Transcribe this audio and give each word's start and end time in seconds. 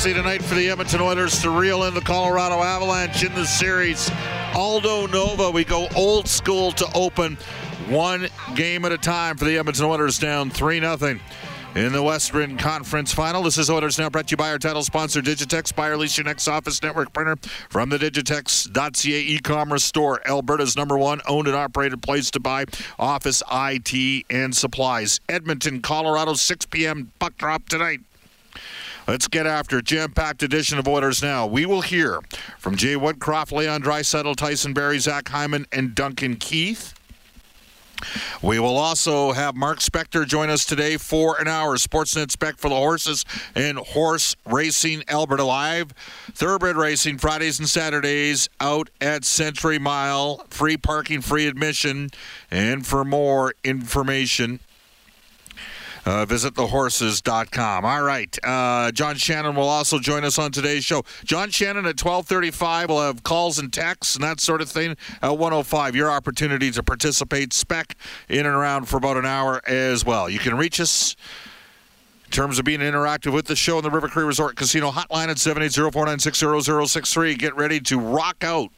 Tonight 0.00 0.42
for 0.42 0.54
the 0.54 0.70
Edmonton 0.70 1.02
Oilers 1.02 1.42
to 1.42 1.50
reel 1.50 1.84
in 1.84 1.92
the 1.92 2.00
Colorado 2.00 2.62
Avalanche 2.62 3.22
in 3.22 3.34
the 3.34 3.44
series. 3.44 4.10
Aldo 4.54 5.06
Nova, 5.08 5.50
we 5.50 5.62
go 5.62 5.88
old 5.94 6.26
school 6.26 6.72
to 6.72 6.86
open 6.94 7.36
one 7.86 8.26
game 8.54 8.86
at 8.86 8.92
a 8.92 8.98
time 8.98 9.36
for 9.36 9.44
the 9.44 9.58
Edmonton 9.58 9.84
Oilers 9.84 10.18
down 10.18 10.48
3 10.48 10.80
0 10.80 11.18
in 11.74 11.92
the 11.92 12.02
Western 12.02 12.56
Conference 12.56 13.12
Final. 13.12 13.42
This 13.42 13.58
is 13.58 13.68
Oilers 13.68 13.98
Now 13.98 14.08
brought 14.08 14.28
to 14.28 14.32
you 14.32 14.36
by 14.38 14.50
our 14.50 14.58
title 14.58 14.82
sponsor, 14.82 15.20
Digitex. 15.20 15.76
Buy 15.76 15.88
or 15.88 15.98
lease 15.98 16.16
your 16.16 16.24
next 16.24 16.48
office 16.48 16.82
network 16.82 17.12
printer 17.12 17.36
from 17.68 17.90
the 17.90 17.98
Digitex.ca 17.98 19.20
e-commerce 19.20 19.84
store. 19.84 20.26
Alberta's 20.26 20.76
number 20.76 20.96
one 20.96 21.20
owned 21.28 21.46
and 21.46 21.56
operated 21.56 22.02
place 22.02 22.30
to 22.30 22.40
buy 22.40 22.64
office 22.98 23.42
IT 23.52 24.24
and 24.30 24.56
supplies. 24.56 25.20
Edmonton, 25.28 25.82
Colorado, 25.82 26.32
6 26.32 26.66
p.m. 26.66 27.12
puck 27.18 27.36
drop 27.36 27.68
tonight. 27.68 28.00
Let's 29.08 29.28
get 29.28 29.46
after 29.46 29.80
jam-packed 29.80 30.42
edition 30.42 30.78
of 30.78 30.86
Oilers 30.86 31.22
Now. 31.22 31.46
We 31.46 31.66
will 31.66 31.80
hear 31.80 32.20
from 32.58 32.76
Jay 32.76 32.94
Woodcroft, 32.94 33.50
Leon 33.50 33.82
Draisaitl, 33.82 34.36
Tyson 34.36 34.72
Barrie, 34.72 34.98
Zach 34.98 35.28
Hyman, 35.28 35.66
and 35.72 35.94
Duncan 35.94 36.36
Keith. 36.36 36.94
We 38.42 38.58
will 38.58 38.76
also 38.76 39.32
have 39.32 39.56
Mark 39.56 39.80
Spector 39.80 40.26
join 40.26 40.48
us 40.48 40.64
today 40.64 40.96
for 40.96 41.38
an 41.40 41.48
hour. 41.48 41.76
Sportsnet 41.76 42.30
Spec 42.30 42.56
for 42.56 42.68
the 42.68 42.76
horses 42.76 43.24
and 43.54 43.78
horse 43.78 44.36
racing 44.46 45.02
Alberta 45.08 45.44
Live. 45.44 45.92
Thoroughbred 46.32 46.76
racing 46.76 47.18
Fridays 47.18 47.58
and 47.58 47.68
Saturdays 47.68 48.48
out 48.60 48.88
at 49.00 49.24
Century 49.24 49.78
Mile. 49.78 50.44
Free 50.48 50.76
parking, 50.76 51.20
free 51.20 51.46
admission. 51.46 52.10
And 52.50 52.86
for 52.86 53.04
more 53.04 53.54
information, 53.64 54.60
uh, 56.06 56.24
visit 56.24 56.54
thehorses.com. 56.54 57.84
All 57.84 58.02
right. 58.02 58.38
Uh, 58.42 58.90
John 58.92 59.16
Shannon 59.16 59.54
will 59.54 59.68
also 59.68 59.98
join 59.98 60.24
us 60.24 60.38
on 60.38 60.52
today's 60.52 60.84
show. 60.84 61.04
John 61.24 61.50
Shannon 61.50 61.86
at 61.86 62.02
1235 62.02 62.88
will 62.88 63.00
have 63.00 63.22
calls 63.22 63.58
and 63.58 63.72
texts 63.72 64.14
and 64.14 64.24
that 64.24 64.40
sort 64.40 64.62
of 64.62 64.70
thing. 64.70 64.96
At 65.22 65.38
105, 65.38 65.96
your 65.96 66.10
opportunity 66.10 66.70
to 66.70 66.82
participate. 66.82 67.52
Spec 67.52 67.96
in 68.28 68.46
and 68.46 68.54
around 68.54 68.86
for 68.86 68.96
about 68.96 69.16
an 69.16 69.26
hour 69.26 69.60
as 69.66 70.04
well. 70.04 70.28
You 70.28 70.38
can 70.38 70.56
reach 70.56 70.80
us 70.80 71.16
in 72.24 72.30
terms 72.30 72.58
of 72.58 72.64
being 72.64 72.80
interactive 72.80 73.32
with 73.32 73.46
the 73.46 73.56
show 73.56 73.78
in 73.78 73.84
the 73.84 73.90
River 73.90 74.08
Cree 74.08 74.24
Resort 74.24 74.56
Casino 74.56 74.90
hotline 74.90 75.28
at 75.28 75.36
780-496-0063. 75.36 77.38
Get 77.38 77.56
ready 77.56 77.80
to 77.80 77.98
rock 77.98 78.44
out 78.44 78.70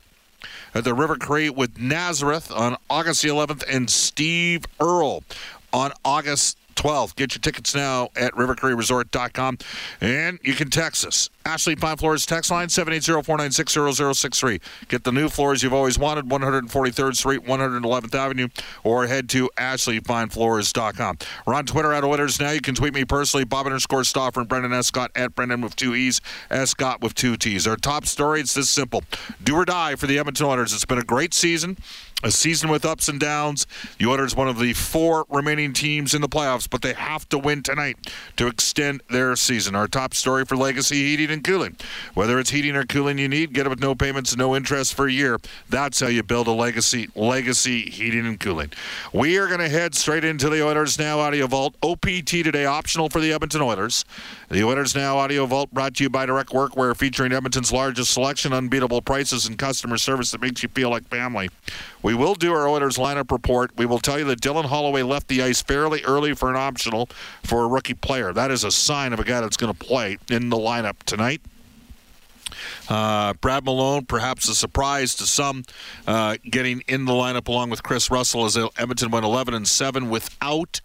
at 0.74 0.84
the 0.84 0.94
River 0.94 1.16
Cree 1.16 1.50
with 1.50 1.78
Nazareth 1.78 2.50
on 2.50 2.76
August 2.88 3.22
the 3.22 3.28
11th 3.28 3.62
and 3.68 3.90
Steve 3.90 4.64
Earle 4.80 5.22
on 5.72 5.92
August 6.04 6.58
12th. 6.82 7.14
Get 7.14 7.34
your 7.34 7.40
tickets 7.40 7.74
now 7.74 8.08
at 8.16 8.32
rivercreeresort.com. 8.32 9.58
And 10.00 10.40
you 10.42 10.54
can 10.54 10.68
text 10.68 11.06
us. 11.06 11.30
Ashley 11.44 11.74
Fine 11.74 11.96
Floors 11.96 12.26
text 12.26 12.50
line 12.50 12.68
780-496-0063. 12.68 14.60
Get 14.88 15.04
the 15.04 15.12
new 15.12 15.28
floors 15.28 15.62
you've 15.62 15.72
always 15.72 15.98
wanted, 15.98 16.26
143rd 16.26 17.16
Street, 17.16 17.44
111th 17.44 18.14
Avenue, 18.14 18.48
or 18.84 19.06
head 19.06 19.28
to 19.30 19.50
ashleyfinefloors.com. 19.56 21.18
We're 21.46 21.54
on 21.54 21.66
Twitter 21.66 21.92
at 21.92 22.04
Oilers 22.04 22.40
now. 22.40 22.50
You 22.50 22.60
can 22.60 22.74
tweet 22.74 22.94
me 22.94 23.04
personally, 23.04 23.44
Bob 23.44 23.66
underscore 23.66 24.04
Stauffer 24.04 24.40
and 24.40 24.48
Brendan 24.48 24.72
Escott 24.72 25.10
at 25.14 25.34
Brendan 25.34 25.60
with 25.60 25.76
two 25.76 25.94
E's, 25.94 26.20
Escott 26.50 27.00
with 27.00 27.14
two 27.14 27.36
T's. 27.36 27.66
Our 27.66 27.76
top 27.76 28.06
story, 28.06 28.40
it's 28.40 28.54
this 28.54 28.70
simple. 28.70 29.04
Do 29.42 29.56
or 29.56 29.64
die 29.64 29.96
for 29.96 30.06
the 30.06 30.18
Edmonton 30.18 30.46
Oilers. 30.46 30.72
It's 30.72 30.84
been 30.84 30.98
a 30.98 31.04
great 31.04 31.34
season 31.34 31.76
a 32.22 32.30
season 32.30 32.70
with 32.70 32.84
ups 32.84 33.08
and 33.08 33.18
downs. 33.18 33.66
The 33.98 34.06
Oilers, 34.06 34.36
one 34.36 34.48
of 34.48 34.58
the 34.58 34.72
four 34.72 35.26
remaining 35.28 35.72
teams 35.72 36.14
in 36.14 36.20
the 36.20 36.28
playoffs, 36.28 36.68
but 36.70 36.82
they 36.82 36.92
have 36.92 37.28
to 37.30 37.38
win 37.38 37.62
tonight 37.62 37.96
to 38.36 38.46
extend 38.46 39.02
their 39.10 39.34
season. 39.36 39.74
Our 39.74 39.88
top 39.88 40.14
story 40.14 40.44
for 40.44 40.56
Legacy 40.56 41.02
Heating 41.02 41.31
and 41.32 41.42
Cooling. 41.42 41.76
Whether 42.14 42.38
it's 42.38 42.50
heating 42.50 42.76
or 42.76 42.84
cooling 42.84 43.18
you 43.18 43.28
need, 43.28 43.52
get 43.52 43.66
it 43.66 43.68
with 43.68 43.80
no 43.80 43.94
payments 43.94 44.36
no 44.36 44.54
interest 44.56 44.94
for 44.94 45.06
a 45.06 45.12
year. 45.12 45.38
That's 45.68 46.00
how 46.00 46.08
you 46.08 46.22
build 46.22 46.46
a 46.46 46.52
legacy. 46.52 47.08
Legacy 47.14 47.82
Heating 47.82 48.26
and 48.26 48.38
Cooling. 48.38 48.70
We 49.12 49.38
are 49.38 49.46
going 49.46 49.60
to 49.60 49.68
head 49.68 49.94
straight 49.94 50.24
into 50.24 50.48
the 50.48 50.64
Oilers 50.64 50.98
Now 50.98 51.18
Audio 51.20 51.46
Vault. 51.46 51.74
OPT 51.82 52.26
today, 52.26 52.64
optional 52.64 53.08
for 53.08 53.20
the 53.20 53.32
Edmonton 53.32 53.62
Oilers. 53.62 54.04
The 54.48 54.62
Oilers 54.62 54.94
Now 54.94 55.18
Audio 55.18 55.46
Vault 55.46 55.72
brought 55.72 55.94
to 55.96 56.04
you 56.04 56.10
by 56.10 56.26
Direct 56.26 56.50
Workwear, 56.50 56.96
featuring 56.96 57.32
Edmonton's 57.32 57.72
largest 57.72 58.12
selection, 58.12 58.52
unbeatable 58.52 59.02
prices, 59.02 59.46
and 59.46 59.58
customer 59.58 59.96
service 59.96 60.30
that 60.32 60.40
makes 60.40 60.62
you 60.62 60.68
feel 60.68 60.90
like 60.90 61.08
family. 61.08 61.48
We 62.02 62.14
will 62.14 62.34
do 62.34 62.52
our 62.52 62.68
Oilers 62.68 62.96
lineup 62.96 63.30
report. 63.30 63.72
We 63.76 63.86
will 63.86 64.00
tell 64.00 64.18
you 64.18 64.24
that 64.26 64.40
Dylan 64.40 64.64
Holloway 64.64 65.02
left 65.02 65.28
the 65.28 65.42
ice 65.42 65.62
fairly 65.62 66.02
early 66.04 66.34
for 66.34 66.50
an 66.50 66.56
optional 66.56 67.08
for 67.42 67.64
a 67.64 67.68
rookie 67.68 67.94
player. 67.94 68.32
That 68.32 68.50
is 68.50 68.64
a 68.64 68.70
sign 68.70 69.12
of 69.12 69.20
a 69.20 69.24
guy 69.24 69.40
that's 69.40 69.56
going 69.56 69.72
to 69.72 69.78
play 69.78 70.18
in 70.28 70.48
the 70.50 70.56
lineup 70.56 71.02
tonight. 71.04 71.40
Uh, 72.88 73.32
Brad 73.34 73.64
Malone, 73.64 74.04
perhaps 74.04 74.48
a 74.48 74.54
surprise 74.54 75.14
to 75.14 75.26
some, 75.26 75.64
uh, 76.06 76.36
getting 76.44 76.82
in 76.88 77.04
the 77.04 77.12
lineup 77.12 77.48
along 77.48 77.70
with 77.70 77.82
Kris 77.82 78.10
Russell 78.10 78.44
as 78.44 78.58
Edmonton 78.76 79.10
went 79.10 79.24
11 79.24 79.54
and 79.54 79.66
7 79.66 80.10
without 80.10 80.80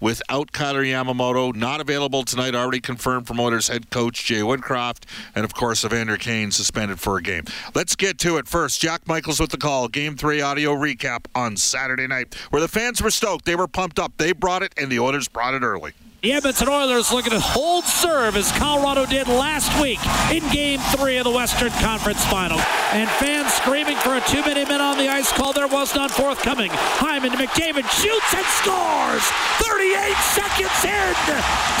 without 0.00 0.52
Kailer 0.52 0.84
Yamamoto. 0.84 1.54
Not 1.54 1.80
available 1.80 2.22
tonight, 2.24 2.54
already 2.54 2.80
confirmed 2.80 3.26
from 3.26 3.40
Oilers 3.40 3.68
head 3.68 3.90
coach 3.90 4.24
Jay 4.24 4.40
Woodcroft, 4.40 5.04
and 5.34 5.44
of 5.44 5.54
course, 5.54 5.84
Evander 5.84 6.16
Kane 6.16 6.50
suspended 6.50 7.00
for 7.00 7.16
a 7.16 7.22
game. 7.22 7.44
Let's 7.74 7.96
get 7.96 8.18
to 8.20 8.36
it 8.36 8.48
first. 8.48 8.80
Jack 8.80 9.06
Michaels 9.06 9.40
with 9.40 9.50
the 9.50 9.58
call. 9.58 9.88
Game 9.88 10.16
three 10.16 10.40
audio 10.40 10.74
recap 10.74 11.26
on 11.34 11.56
Saturday 11.56 12.06
night, 12.06 12.34
where 12.50 12.60
the 12.60 12.68
fans 12.68 13.02
were 13.02 13.10
stoked. 13.10 13.44
They 13.44 13.56
were 13.56 13.68
pumped 13.68 13.98
up. 13.98 14.12
They 14.16 14.32
brought 14.32 14.62
it, 14.62 14.72
and 14.76 14.90
the 14.90 15.00
Oilers 15.00 15.28
brought 15.28 15.54
it 15.54 15.62
early. 15.62 15.92
The 16.20 16.32
Edmonton 16.32 16.68
Oilers 16.68 17.12
looking 17.12 17.30
to 17.30 17.38
hold 17.38 17.84
serve 17.84 18.34
as 18.34 18.50
Colorado 18.58 19.06
did 19.06 19.28
last 19.28 19.70
week 19.80 20.00
in 20.34 20.42
Game 20.50 20.80
3 20.98 21.18
of 21.18 21.24
the 21.24 21.30
Western 21.30 21.70
Conference 21.78 22.24
Final. 22.26 22.58
And 22.90 23.08
fans 23.22 23.54
screaming 23.54 23.96
for 23.98 24.16
a 24.16 24.20
two-minute 24.26 24.66
minute 24.66 24.82
on 24.82 24.98
the 24.98 25.06
ice 25.06 25.30
call. 25.30 25.52
There 25.52 25.68
was 25.68 25.94
none 25.94 26.08
forthcoming. 26.08 26.72
Hyman 26.98 27.30
to 27.30 27.38
McDavid 27.38 27.86
shoots 28.02 28.34
and 28.34 28.46
scores! 28.58 29.22
38 29.62 30.18
seconds 30.34 30.78
in 30.82 31.14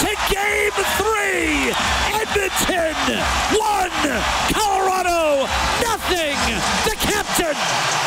to 0.06 0.12
Game 0.30 0.70
3! 1.02 1.74
Edmonton 2.22 2.94
1! 3.58 3.90
Colorado 4.54 5.50
nothing! 5.82 6.38
It 6.86 7.97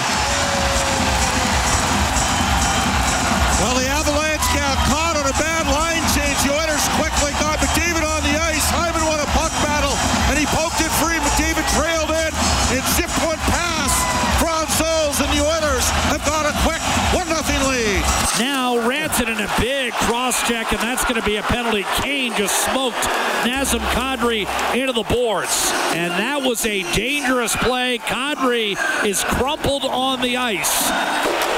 cross 20.31 20.47
check, 20.47 20.71
and 20.71 20.81
that's 20.81 21.03
going 21.03 21.19
to 21.19 21.25
be 21.25 21.37
a 21.37 21.43
penalty. 21.43 21.83
Kane 22.01 22.33
just 22.35 22.65
smoked 22.65 22.97
Nazem 23.43 23.79
Kadri 23.91 24.47
into 24.73 24.93
the 24.93 25.03
boards. 25.03 25.71
And 25.93 26.11
that 26.13 26.41
was 26.41 26.65
a 26.65 26.83
dangerous 26.93 27.55
play. 27.57 27.97
Kadri 27.97 28.77
is 29.05 29.23
crumpled 29.23 29.83
on 29.83 30.21
the 30.21 30.37
ice. 30.37 30.89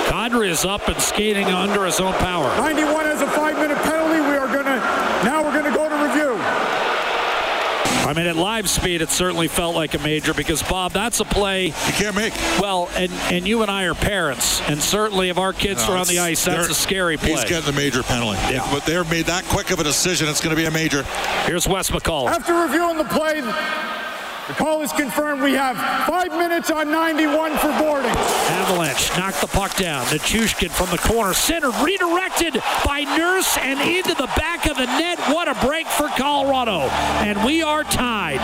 Kadri 0.09 0.49
is 0.49 0.65
up 0.65 0.87
and 0.87 0.99
skating 1.01 1.47
under 1.47 1.85
his 1.85 1.99
own 1.99 2.13
power. 2.13 2.47
91 2.57 3.05
has 3.05 3.21
a 3.21 3.27
five 3.27 3.55
minute 3.57 3.77
penalty. 3.83 4.19
We 4.21 4.37
are 4.37 4.47
going 4.47 4.65
to, 4.65 4.79
now 5.23 5.43
we're 5.43 5.53
going 5.53 5.71
to 5.71 5.77
go 5.77 5.89
to 5.89 5.95
review. 5.95 6.33
I 8.13 8.15
mean, 8.15 8.27
at 8.27 8.35
live 8.35 8.69
speed, 8.69 9.01
it 9.01 9.09
certainly 9.09 9.47
felt 9.47 9.75
like 9.75 9.95
a 9.95 9.97
major 9.97 10.35
because, 10.35 10.61
Bob, 10.61 10.91
that's 10.91 11.19
a 11.19 11.25
play. 11.25 11.65
You 11.65 11.73
can't 11.93 12.15
make. 12.15 12.31
Well, 12.61 12.87
and, 12.93 13.11
and 13.31 13.47
you 13.47 13.63
and 13.63 13.71
I 13.71 13.85
are 13.85 13.95
parents, 13.95 14.61
and 14.61 14.79
certainly 14.79 15.29
if 15.29 15.39
our 15.39 15.51
kids 15.51 15.87
No, 15.87 15.95
are 15.95 15.97
on 15.97 16.05
the 16.05 16.19
ice, 16.19 16.45
that's 16.45 16.69
a 16.69 16.75
scary 16.75 17.17
play. 17.17 17.31
He's 17.31 17.43
getting 17.45 17.65
the 17.65 17.73
major 17.73 18.03
penalty. 18.03 18.37
Yeah. 18.53 18.69
But 18.71 18.85
they're 18.85 19.03
made 19.05 19.25
that 19.25 19.45
quick 19.45 19.71
of 19.71 19.79
a 19.79 19.83
decision. 19.83 20.27
It's 20.29 20.41
going 20.41 20.55
to 20.55 20.61
be 20.61 20.67
a 20.67 20.71
major. 20.71 21.01
Here's 21.45 21.67
Wes 21.67 21.89
McCauley. 21.89 22.27
After 22.27 22.53
reviewing 22.53 22.99
the 22.99 23.05
play, 23.05 23.41
the 24.47 24.53
call 24.53 24.81
is 24.81 24.91
confirmed. 24.91 25.41
We 25.41 25.53
have 25.53 25.77
five 26.05 26.31
minutes 26.31 26.69
on 26.69 26.91
91 26.91 27.57
for 27.57 27.71
boarding. 27.79 28.11
Avalanche 28.11 29.09
knocked 29.17 29.39
the 29.39 29.47
puck 29.47 29.75
down. 29.77 30.05
Nichushkin 30.07 30.69
from 30.69 30.89
the 30.89 30.97
corner, 30.97 31.33
centered, 31.33 31.73
redirected 31.81 32.61
by 32.85 33.05
Nurse 33.17 33.57
and 33.57 33.79
into 33.79 34.13
the 34.15 34.27
back 34.35 34.65
of 34.65 34.75
the 34.75 34.85
net. 34.85 35.17
What 35.29 35.47
a 35.47 35.65
break 35.65 35.87
for 35.87 36.09
Colorado. 36.09 36.89
And 37.23 37.43
we 37.45 37.61
are 37.61 37.83
tied. 37.83 38.39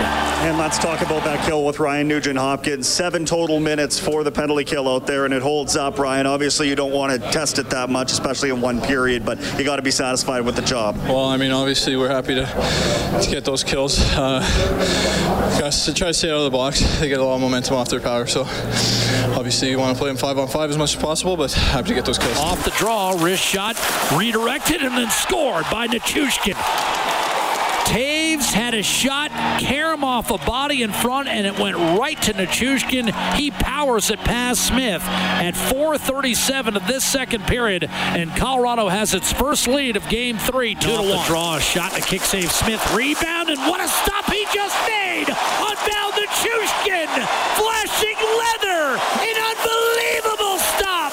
And 0.46 0.57
let's 0.57 0.78
talk 0.78 1.01
about 1.01 1.25
that 1.25 1.46
kill 1.46 1.66
with 1.66 1.80
Ryan 1.80 2.07
Nugent 2.07 2.38
Hopkins. 2.38 2.88
Seven 2.88 3.25
total 3.25 3.60
minutes 3.60 4.00
for 4.00 4.24
the 4.24 4.31
penalty 4.31 4.63
kill 4.63 4.88
out 4.88 5.06
there, 5.06 5.25
and 5.25 5.34
it 5.34 5.42
holds 5.42 5.75
up, 5.75 6.00
Ryan. 6.00 6.25
Obviously, 6.28 6.69
you 6.69 6.75
don't 6.75 6.94
want 6.94 7.12
to 7.12 7.31
test 7.31 7.60
it 7.60 7.69
that 7.72 7.90
much, 7.90 8.13
especially 8.13 8.50
in 8.50 8.62
one 8.62 8.80
period, 8.81 9.25
but 9.25 9.38
you 9.57 9.66
got 9.66 9.75
to 9.75 9.81
be 9.81 9.92
satisfied 9.92 10.42
with 10.42 10.56
the 10.56 10.62
job. 10.62 10.96
Well, 11.04 11.25
I 11.25 11.36
mean, 11.36 11.51
obviously, 11.51 11.98
we're 11.98 12.10
happy 12.10 12.36
to, 12.36 12.46
to 13.22 13.30
get 13.30 13.44
those 13.44 13.66
kills. 13.66 14.00
Uh, 14.13 14.40
guys 15.60 15.88
to 15.94 15.97
try 15.97 16.07
to 16.07 16.13
stay 16.13 16.30
out 16.30 16.38
of 16.38 16.44
the 16.44 16.51
box. 16.51 16.80
They 17.00 17.09
get 17.09 17.19
a 17.19 17.24
lot 17.24 17.36
of 17.36 17.41
momentum 17.41 17.75
off 17.75 17.89
their 17.89 18.00
power. 18.00 18.27
So, 18.27 18.41
obviously, 19.36 19.69
you 19.69 19.80
want 19.80 19.95
to 19.95 20.00
play 20.00 20.09
them 20.09 20.18
five 20.18 20.38
on 20.38 20.47
five 20.47 20.69
as 20.69 20.77
much 20.77 20.95
as 20.95 21.01
possible, 21.01 21.36
but 21.36 21.51
happy 21.51 21.89
to 21.89 21.94
get 21.95 22.06
those 22.06 22.18
kills. 22.18 22.38
Off 22.38 22.63
the 22.63 22.71
draw, 22.71 23.12
wrist 23.24 23.44
shot, 23.44 23.75
redirected, 24.15 24.81
and 24.81 24.97
then 24.97 25.09
scored 25.09 25.65
by 25.71 25.88
Nichushkin. 25.88 26.56
Toews 28.30 28.54
had 28.54 28.76
a 28.76 28.84
shot, 28.84 29.31
Karam 29.60 30.04
off 30.04 30.30
a 30.30 30.38
body 30.38 30.84
in 30.84 30.92
front, 30.92 31.28
and 31.28 31.48
it 31.48 31.58
went 31.58 31.76
right 31.76 32.20
to 32.22 32.34
Nichushkin. 32.34 33.10
He 33.34 33.50
powers 33.50 34.12
it 34.12 34.20
past 34.20 34.68
Smith 34.68 35.02
at 35.02 35.56
4:37 35.56 36.76
of 36.76 36.86
this 36.86 37.04
second 37.04 37.48
period, 37.48 37.90
and 37.90 38.36
Colorado 38.36 38.88
has 38.88 39.16
its 39.16 39.34
first 39.34 39.68
lead 39.68 39.96
of 39.96 40.08
Game 40.10 40.38
Three, 40.38 40.76
two 40.76 40.96
to 40.96 41.02
one. 41.02 41.26
Draw 41.26 41.56
a 41.56 41.60
shot 41.60 41.98
a 41.98 42.02
kick 42.02 42.22
save. 42.22 42.52
Smith 42.52 42.81
rebound, 42.94 43.50
and 43.50 43.60
what 43.62 43.81
a 43.81 43.88
stop 43.88 44.32
he 44.32 44.46
just 44.54 44.78
made! 44.88 45.28
Unbound 45.30 46.14
Nichushkin, 46.14 47.10
flashing 47.58 48.20
leather, 48.38 48.94
an 49.25 49.38
unbelievable 49.42 50.60
stop. 50.78 51.12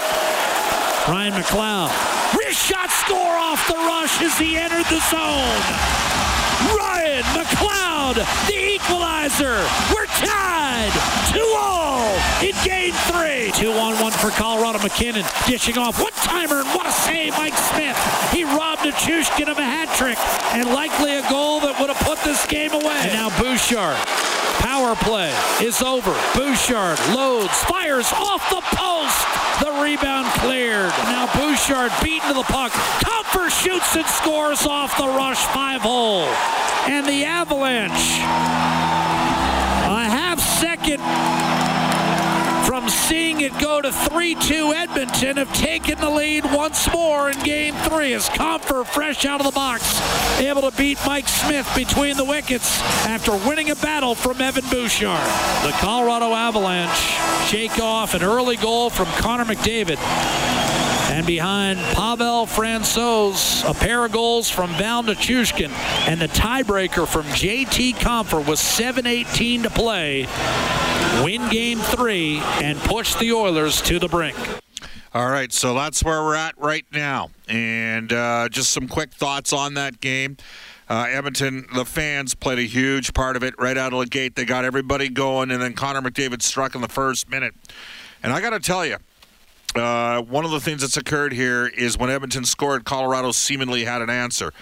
Ryan 1.08 1.32
McLeod. 1.32 2.36
Wrist 2.36 2.60
shot 2.60 2.90
score 2.90 3.36
off 3.38 3.66
the 3.68 3.74
rush 3.74 4.20
as 4.20 4.36
he 4.36 4.58
entered 4.58 4.84
the 4.86 5.00
zone. 5.08 6.05
The 8.14 8.74
equalizer. 8.74 9.66
We're 9.92 10.06
tied 10.06 10.92
2 11.34 11.40
all 11.58 11.85
in 12.42 12.54
game 12.64 12.92
three. 13.08 13.50
2 13.52 13.70
on 13.72 14.00
1 14.00 14.12
for 14.12 14.30
Colorado. 14.30 14.78
MacKinnon 14.78 15.24
dishing 15.46 15.78
off 15.78 16.00
one 16.00 16.12
timer, 16.12 16.60
and 16.60 16.68
what 16.68 16.86
a 16.86 16.92
save, 16.92 17.32
Mike 17.36 17.56
Smith. 17.56 17.96
He 18.32 18.44
robbed 18.44 18.82
Nichushkin 18.82 19.48
of 19.48 19.58
a 19.58 19.64
hat 19.64 19.88
trick 19.96 20.18
and 20.52 20.68
likely 20.74 21.16
a 21.16 21.28
goal 21.30 21.60
that 21.60 21.80
would 21.80 21.88
have 21.88 22.02
put 22.04 22.18
this 22.24 22.44
game 22.46 22.72
away. 22.72 22.98
And 23.00 23.12
now 23.12 23.30
Bouchard. 23.40 23.96
Power 24.60 24.96
play 24.96 25.32
is 25.62 25.80
over. 25.82 26.12
Bouchard 26.34 26.98
loads, 27.14 27.56
fires 27.64 28.12
off 28.12 28.42
the 28.50 28.60
post. 28.74 29.20
The 29.60 29.72
rebound 29.80 30.26
cleared. 30.40 30.92
Now 31.08 31.30
Bouchard 31.34 31.92
beaten 32.02 32.28
to 32.28 32.34
the 32.34 32.42
puck. 32.42 32.72
Compher 33.00 33.48
shoots 33.50 33.96
and 33.96 34.06
scores 34.06 34.66
off 34.66 34.96
the 34.98 35.06
rush 35.06 35.44
five 35.46 35.82
hole. 35.82 36.28
And 36.88 37.06
the 37.06 37.24
Avalanche, 37.24 38.20
a 39.88 40.04
half 40.08 40.40
second 40.40 41.00
from 42.66 42.88
seeing 42.88 43.42
it 43.42 43.56
go 43.60 43.80
to 43.80 43.90
3-2 43.90 44.74
Edmonton 44.74 45.36
have 45.36 45.52
taken 45.54 45.96
the 45.98 46.10
lead 46.10 46.44
once 46.52 46.92
more 46.92 47.30
in 47.30 47.38
game 47.44 47.74
three 47.88 48.12
as 48.12 48.28
Compher 48.30 48.84
fresh 48.84 49.24
out 49.24 49.40
of 49.40 49.46
the 49.46 49.52
box 49.52 50.00
able 50.40 50.68
to 50.68 50.76
beat 50.76 50.98
Mike 51.06 51.28
Smith 51.28 51.70
between 51.76 52.16
the 52.16 52.24
wickets 52.24 52.80
after 53.06 53.30
winning 53.48 53.70
a 53.70 53.76
battle 53.76 54.16
from 54.16 54.40
Evan 54.40 54.64
Bouchard. 54.68 55.20
The 55.64 55.76
Colorado 55.78 56.34
Avalanche 56.34 57.48
shake 57.48 57.78
off 57.78 58.14
an 58.14 58.24
early 58.24 58.56
goal 58.56 58.90
from 58.90 59.06
Connor 59.20 59.44
McDavid. 59.44 60.55
And 61.16 61.26
behind 61.26 61.78
Pavel 61.78 62.44
Francouz, 62.44 63.66
a 63.66 63.72
pair 63.72 64.04
of 64.04 64.12
goals 64.12 64.50
from 64.50 64.68
Val 64.74 65.02
Nichushkin, 65.02 65.70
and 66.06 66.20
the 66.20 66.28
tiebreaker 66.28 67.08
from 67.08 67.22
JT 67.22 67.94
Compher 67.94 68.46
with 68.46 68.58
7.18 68.58 69.62
to 69.62 69.70
play, 69.70 70.26
win 71.24 71.48
game 71.48 71.78
three 71.78 72.40
and 72.62 72.78
push 72.80 73.14
the 73.14 73.32
Oilers 73.32 73.80
to 73.80 73.98
the 73.98 74.08
brink. 74.08 74.36
All 75.14 75.30
right, 75.30 75.50
so 75.50 75.72
that's 75.72 76.04
where 76.04 76.22
we're 76.22 76.34
at 76.34 76.52
right 76.58 76.84
now. 76.92 77.30
And 77.48 78.12
uh, 78.12 78.50
just 78.50 78.70
some 78.74 78.86
quick 78.86 79.14
thoughts 79.14 79.54
on 79.54 79.72
that 79.72 80.02
game. 80.02 80.36
Uh, 80.86 81.06
Edmonton, 81.08 81.66
the 81.74 81.86
fans 81.86 82.34
played 82.34 82.58
a 82.58 82.66
huge 82.66 83.14
part 83.14 83.36
of 83.36 83.42
it 83.42 83.54
right 83.58 83.78
out 83.78 83.94
of 83.94 84.00
the 84.00 84.06
gate. 84.06 84.36
They 84.36 84.44
got 84.44 84.66
everybody 84.66 85.08
going, 85.08 85.50
and 85.50 85.62
then 85.62 85.72
Connor 85.72 86.02
McDavid 86.02 86.42
struck 86.42 86.74
in 86.74 86.82
the 86.82 86.88
first 86.88 87.30
minute. 87.30 87.54
And 88.22 88.34
I 88.34 88.42
got 88.42 88.50
to 88.50 88.60
tell 88.60 88.84
you, 88.84 88.98
uh, 89.78 90.22
one 90.22 90.44
of 90.44 90.50
the 90.50 90.60
things 90.60 90.82
that's 90.82 90.96
occurred 90.96 91.32
here 91.32 91.66
is 91.66 91.98
when 91.98 92.10
Edmonton 92.10 92.44
scored, 92.44 92.84
Colorado 92.84 93.32
seemingly 93.32 93.84
had 93.84 94.02
an 94.02 94.10
answer. 94.10 94.52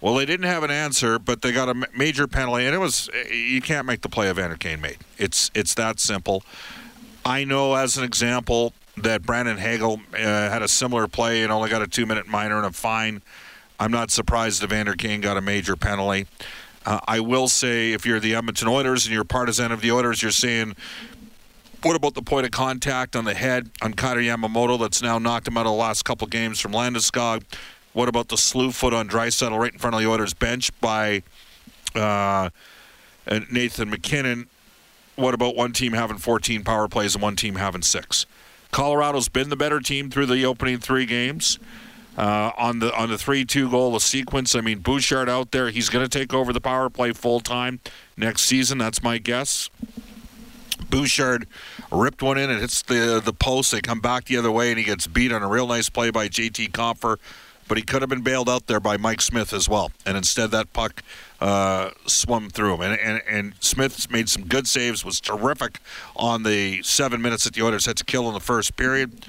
Well, 0.00 0.14
they 0.14 0.26
didn't 0.26 0.46
have 0.46 0.64
an 0.64 0.70
answer, 0.70 1.18
but 1.18 1.42
they 1.42 1.52
got 1.52 1.68
a 1.68 1.88
major 1.96 2.26
penalty, 2.26 2.66
and 2.66 2.74
it 2.74 2.78
was 2.78 3.08
you 3.30 3.60
can't 3.60 3.86
make 3.86 4.00
the 4.00 4.08
play 4.08 4.28
Evander 4.28 4.56
Kane 4.56 4.80
made. 4.80 4.98
It's 5.16 5.50
it's 5.54 5.74
that 5.74 6.00
simple. 6.00 6.42
I 7.24 7.44
know, 7.44 7.74
as 7.74 7.96
an 7.96 8.02
example, 8.02 8.72
that 8.96 9.22
Brandon 9.22 9.58
Hagel 9.58 10.00
uh, 10.12 10.18
had 10.18 10.60
a 10.62 10.68
similar 10.68 11.06
play 11.06 11.44
and 11.44 11.52
only 11.52 11.70
got 11.70 11.82
a 11.82 11.86
two-minute 11.86 12.26
minor 12.26 12.56
and 12.56 12.66
a 12.66 12.72
fine. 12.72 13.22
I'm 13.78 13.92
not 13.92 14.10
surprised 14.10 14.62
Evander 14.64 14.94
Kane 14.94 15.20
got 15.20 15.36
a 15.36 15.40
major 15.40 15.76
penalty. 15.76 16.26
Uh, 16.84 16.98
I 17.06 17.20
will 17.20 17.46
say, 17.46 17.92
if 17.92 18.04
you're 18.04 18.18
the 18.18 18.34
Edmonton 18.34 18.66
Oilers 18.66 19.06
and 19.06 19.14
you're 19.14 19.24
partisan 19.24 19.70
of 19.70 19.80
the 19.82 19.92
Oilers, 19.92 20.20
you're 20.20 20.32
saying, 20.32 20.74
what 21.84 21.96
about 21.96 22.14
the 22.14 22.22
point 22.22 22.46
of 22.46 22.52
contact 22.52 23.16
on 23.16 23.24
the 23.24 23.34
head 23.34 23.70
on 23.80 23.94
Kailer 23.94 24.20
Yamamoto 24.20 24.78
that's 24.78 25.02
now 25.02 25.18
knocked 25.18 25.48
him 25.48 25.56
out 25.56 25.66
of 25.66 25.72
the 25.72 25.78
last 25.78 26.04
couple 26.04 26.26
games 26.26 26.60
from 26.60 26.72
Landeskog? 26.72 27.42
What 27.92 28.08
about 28.08 28.28
the 28.28 28.36
slew 28.36 28.72
foot 28.72 28.94
on 28.94 29.08
Draisaitl 29.08 29.58
right 29.58 29.72
in 29.72 29.78
front 29.78 29.94
of 29.94 30.00
the 30.00 30.08
Oilers 30.08 30.34
bench 30.34 30.70
by 30.80 31.22
uh, 31.94 32.50
uh, 33.26 33.40
Nathan 33.50 33.90
MacKinnon? 33.90 34.46
What 35.16 35.34
about 35.34 35.56
one 35.56 35.72
team 35.72 35.92
having 35.92 36.18
14 36.18 36.64
power 36.64 36.88
plays 36.88 37.14
and 37.14 37.22
one 37.22 37.36
team 37.36 37.56
having 37.56 37.82
six? 37.82 38.26
Colorado's 38.72 39.28
been 39.28 39.50
the 39.50 39.56
better 39.56 39.80
team 39.80 40.10
through 40.10 40.26
the 40.26 40.46
opening 40.46 40.78
three 40.78 41.04
games. 41.04 41.58
Uh, 42.16 42.50
on 42.58 42.78
the 42.78 42.94
on 42.94 43.08
the 43.08 43.16
three 43.16 43.42
two 43.42 43.70
goal 43.70 43.96
of 43.96 44.02
sequence, 44.02 44.54
I 44.54 44.60
mean 44.60 44.80
Bouchard 44.80 45.30
out 45.30 45.50
there, 45.50 45.70
he's 45.70 45.88
going 45.88 46.06
to 46.06 46.18
take 46.18 46.34
over 46.34 46.52
the 46.52 46.60
power 46.60 46.90
play 46.90 47.12
full 47.12 47.40
time 47.40 47.80
next 48.18 48.42
season. 48.42 48.76
That's 48.76 49.02
my 49.02 49.16
guess. 49.16 49.70
Bouchard 50.82 51.46
ripped 51.90 52.22
one 52.22 52.38
in 52.38 52.50
and 52.50 52.60
hits 52.60 52.82
the 52.82 53.20
the 53.24 53.32
post. 53.32 53.72
They 53.72 53.80
come 53.80 54.00
back 54.00 54.24
the 54.24 54.36
other 54.36 54.50
way, 54.50 54.70
and 54.70 54.78
he 54.78 54.84
gets 54.84 55.06
beat 55.06 55.32
on 55.32 55.42
a 55.42 55.48
real 55.48 55.66
nice 55.66 55.88
play 55.88 56.10
by 56.10 56.28
JT 56.28 56.70
Compher. 56.72 57.18
But 57.68 57.78
he 57.78 57.84
could 57.84 58.02
have 58.02 58.10
been 58.10 58.22
bailed 58.22 58.50
out 58.50 58.66
there 58.66 58.80
by 58.80 58.96
Mike 58.96 59.22
Smith 59.22 59.52
as 59.52 59.68
well, 59.68 59.92
and 60.04 60.16
instead 60.16 60.50
that 60.50 60.72
puck 60.72 61.02
uh, 61.40 61.90
swum 62.06 62.50
through 62.50 62.74
him. 62.74 62.80
And, 62.82 63.00
and 63.00 63.22
and 63.28 63.54
Smith 63.60 64.10
made 64.10 64.28
some 64.28 64.44
good 64.44 64.66
saves. 64.66 65.04
Was 65.04 65.20
terrific 65.20 65.78
on 66.16 66.42
the 66.42 66.82
seven 66.82 67.22
minutes 67.22 67.44
that 67.44 67.54
the 67.54 67.62
Oilers 67.62 67.86
had 67.86 67.96
to 67.98 68.04
kill 68.04 68.28
in 68.28 68.34
the 68.34 68.40
first 68.40 68.76
period. 68.76 69.26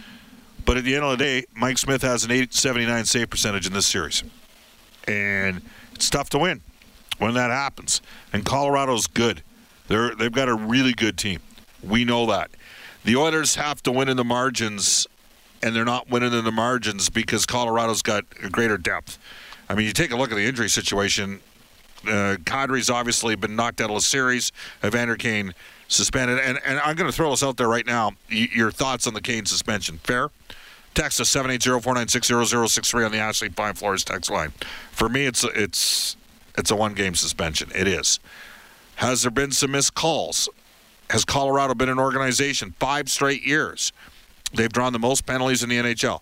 But 0.66 0.78
at 0.78 0.84
the 0.84 0.96
end 0.96 1.04
of 1.04 1.12
the 1.12 1.18
day, 1.18 1.46
Mike 1.54 1.78
Smith 1.78 2.02
has 2.02 2.24
an 2.24 2.32
879 2.32 3.06
save 3.06 3.30
percentage 3.30 3.68
in 3.68 3.74
this 3.74 3.86
series, 3.86 4.24
and 5.08 5.62
it's 5.94 6.10
tough 6.10 6.30
to 6.32 6.40
win 6.40 6.62
when 7.18 7.34
that 7.34 7.50
happens. 7.50 8.02
And 8.32 8.46
Colorado's 8.46 9.08
good. 9.08 9.44
They're 9.88 10.16
they've 10.16 10.32
got 10.32 10.50
a 10.50 10.56
really 10.56 10.94
good 10.94 11.18
team. 11.18 11.40
We 11.84 12.06
know 12.06 12.26
that. 12.28 12.52
The 13.04 13.16
Oilers 13.18 13.56
have 13.56 13.84
to 13.84 13.92
win 13.92 14.08
in 14.08 14.16
the 14.16 14.24
margins, 14.24 15.08
and 15.62 15.76
they're 15.76 15.84
not 15.84 16.10
winning 16.10 16.34
in 16.34 16.46
the 16.46 16.52
margins 16.52 17.10
because 17.10 17.46
Colorado's 17.46 18.02
got 18.02 18.24
a 18.42 18.50
greater 18.50 18.78
depth. 18.78 19.20
I 19.70 19.76
mean, 19.76 19.86
you 19.86 19.92
take 19.94 20.12
a 20.12 20.16
look 20.16 20.32
at 20.32 20.36
the 20.36 20.46
injury 20.46 20.70
situation. 20.70 21.42
Uh, 22.06 22.36
Kadri's 22.44 22.90
obviously 22.90 23.36
been 23.36 23.56
knocked 23.56 23.82
out 23.82 23.90
of 23.90 23.96
the 23.96 24.02
series. 24.02 24.52
Evander 24.84 25.16
Kane 25.16 25.54
suspended. 25.88 26.40
And, 26.40 26.60
and 26.66 26.80
I'm 26.80 26.96
going 26.96 27.10
to 27.10 27.16
throw 27.16 27.30
this 27.32 27.44
out 27.44 27.58
there 27.58 27.68
right 27.70 27.86
now. 27.86 28.12
Y- 28.30 28.50
your 28.54 28.72
thoughts 28.72 29.08
on 29.08 29.14
the 29.14 29.22
Kane 29.22 29.46
suspension? 29.46 30.00
Fair? 30.04 30.30
Text 30.94 31.20
us 31.20 31.34
780-496-0063 31.34 33.06
on 33.06 33.12
the 33.12 33.18
Ashley 33.18 33.50
Fine 33.50 33.74
Floors 33.76 34.04
text 34.04 34.30
line. 34.30 34.54
For 34.92 35.10
me, 35.10 35.26
it's 35.26 35.44
it's 35.44 36.16
it's 36.56 36.70
a 36.70 36.76
one 36.76 36.94
game 36.94 37.16
suspension. 37.16 37.72
It 37.74 37.88
is. 37.88 38.20
Has 38.96 39.24
there 39.24 39.32
been 39.32 39.52
some 39.52 39.72
missed 39.72 39.96
calls? 39.96 40.50
Has 41.10 41.26
Colorado 41.26 41.74
been 41.74 41.90
an 41.90 42.00
organization 42.00 42.74
five 42.80 43.10
straight 43.10 43.44
years? 43.44 43.92
They've 44.54 44.72
drawn 44.72 44.94
the 44.94 45.00
most 45.00 45.26
penalties 45.26 45.64
in 45.64 45.70
the 45.70 45.78
NHL. 45.78 46.22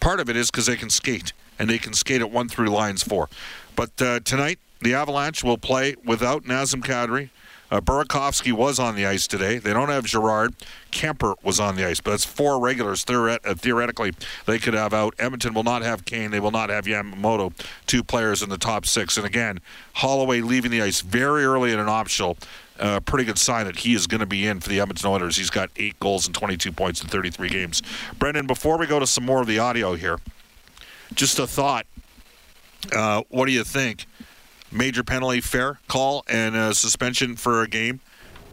Part 0.00 0.20
of 0.20 0.28
it 0.28 0.36
is 0.36 0.50
because 0.50 0.66
they 0.66 0.76
can 0.76 0.90
skate, 0.90 1.32
and 1.58 1.68
they 1.68 1.78
can 1.78 1.92
skate 1.92 2.20
at 2.20 2.30
one 2.30 2.48
through 2.48 2.68
lines 2.68 3.02
four. 3.02 3.28
But 3.74 3.90
uh, 4.00 4.20
tonight, 4.20 4.58
the 4.80 4.94
Avalanche 4.94 5.44
will 5.44 5.58
play 5.58 5.94
without 6.04 6.44
Nazem 6.44 6.82
Kadri. 6.82 7.30
Uh, 7.70 7.80
Burakovsky 7.80 8.52
was 8.52 8.78
on 8.78 8.94
the 8.94 9.06
ice 9.06 9.26
today. 9.26 9.58
They 9.58 9.72
don't 9.72 9.88
have 9.88 10.04
Girard. 10.04 10.54
Kuemper 10.92 11.34
was 11.42 11.58
on 11.58 11.76
the 11.76 11.86
ice, 11.86 12.00
but 12.00 12.12
that's 12.12 12.24
four 12.24 12.60
regulars. 12.60 13.04
Theoret- 13.04 13.44
uh, 13.44 13.54
theoretically, 13.54 14.12
they 14.46 14.58
could 14.58 14.74
have 14.74 14.94
out. 14.94 15.14
Edmonton 15.18 15.52
will 15.52 15.64
not 15.64 15.82
have 15.82 16.04
Kane. 16.04 16.30
They 16.30 16.40
will 16.40 16.52
not 16.52 16.70
have 16.70 16.84
Yamamoto, 16.84 17.52
two 17.86 18.04
players 18.04 18.42
in 18.42 18.50
the 18.50 18.58
top 18.58 18.86
six. 18.86 19.16
And 19.16 19.26
again, 19.26 19.60
Holloway 19.94 20.40
leaving 20.42 20.70
the 20.70 20.82
ice 20.82 21.00
very 21.00 21.44
early 21.44 21.72
in 21.72 21.80
an 21.80 21.88
optional. 21.88 22.38
Uh, 22.78 23.00
pretty 23.00 23.24
good 23.24 23.38
sign 23.38 23.64
that 23.66 23.76
he 23.76 23.94
is 23.94 24.06
going 24.06 24.20
to 24.20 24.26
be 24.26 24.46
in 24.46 24.60
for 24.60 24.68
the 24.68 24.78
Edmonton 24.80 25.08
Oilers. 25.08 25.36
He's 25.36 25.50
got 25.50 25.70
eight 25.76 25.98
goals 25.98 26.26
and 26.26 26.34
22 26.34 26.72
points 26.72 27.02
in 27.02 27.08
33 27.08 27.48
games. 27.48 27.82
Brendan, 28.18 28.46
before 28.46 28.76
we 28.78 28.86
go 28.86 28.98
to 29.00 29.06
some 29.06 29.24
more 29.24 29.40
of 29.40 29.46
the 29.46 29.58
audio 29.58 29.94
here, 29.94 30.18
just 31.14 31.38
a 31.38 31.46
thought. 31.46 31.86
Uh, 32.94 33.22
what 33.30 33.46
do 33.46 33.52
you 33.52 33.64
think? 33.64 34.06
Major 34.72 35.04
penalty, 35.04 35.40
fair 35.40 35.78
call, 35.88 36.24
and 36.28 36.56
a 36.56 36.74
suspension 36.74 37.36
for 37.36 37.62
a 37.62 37.68
game 37.68 38.00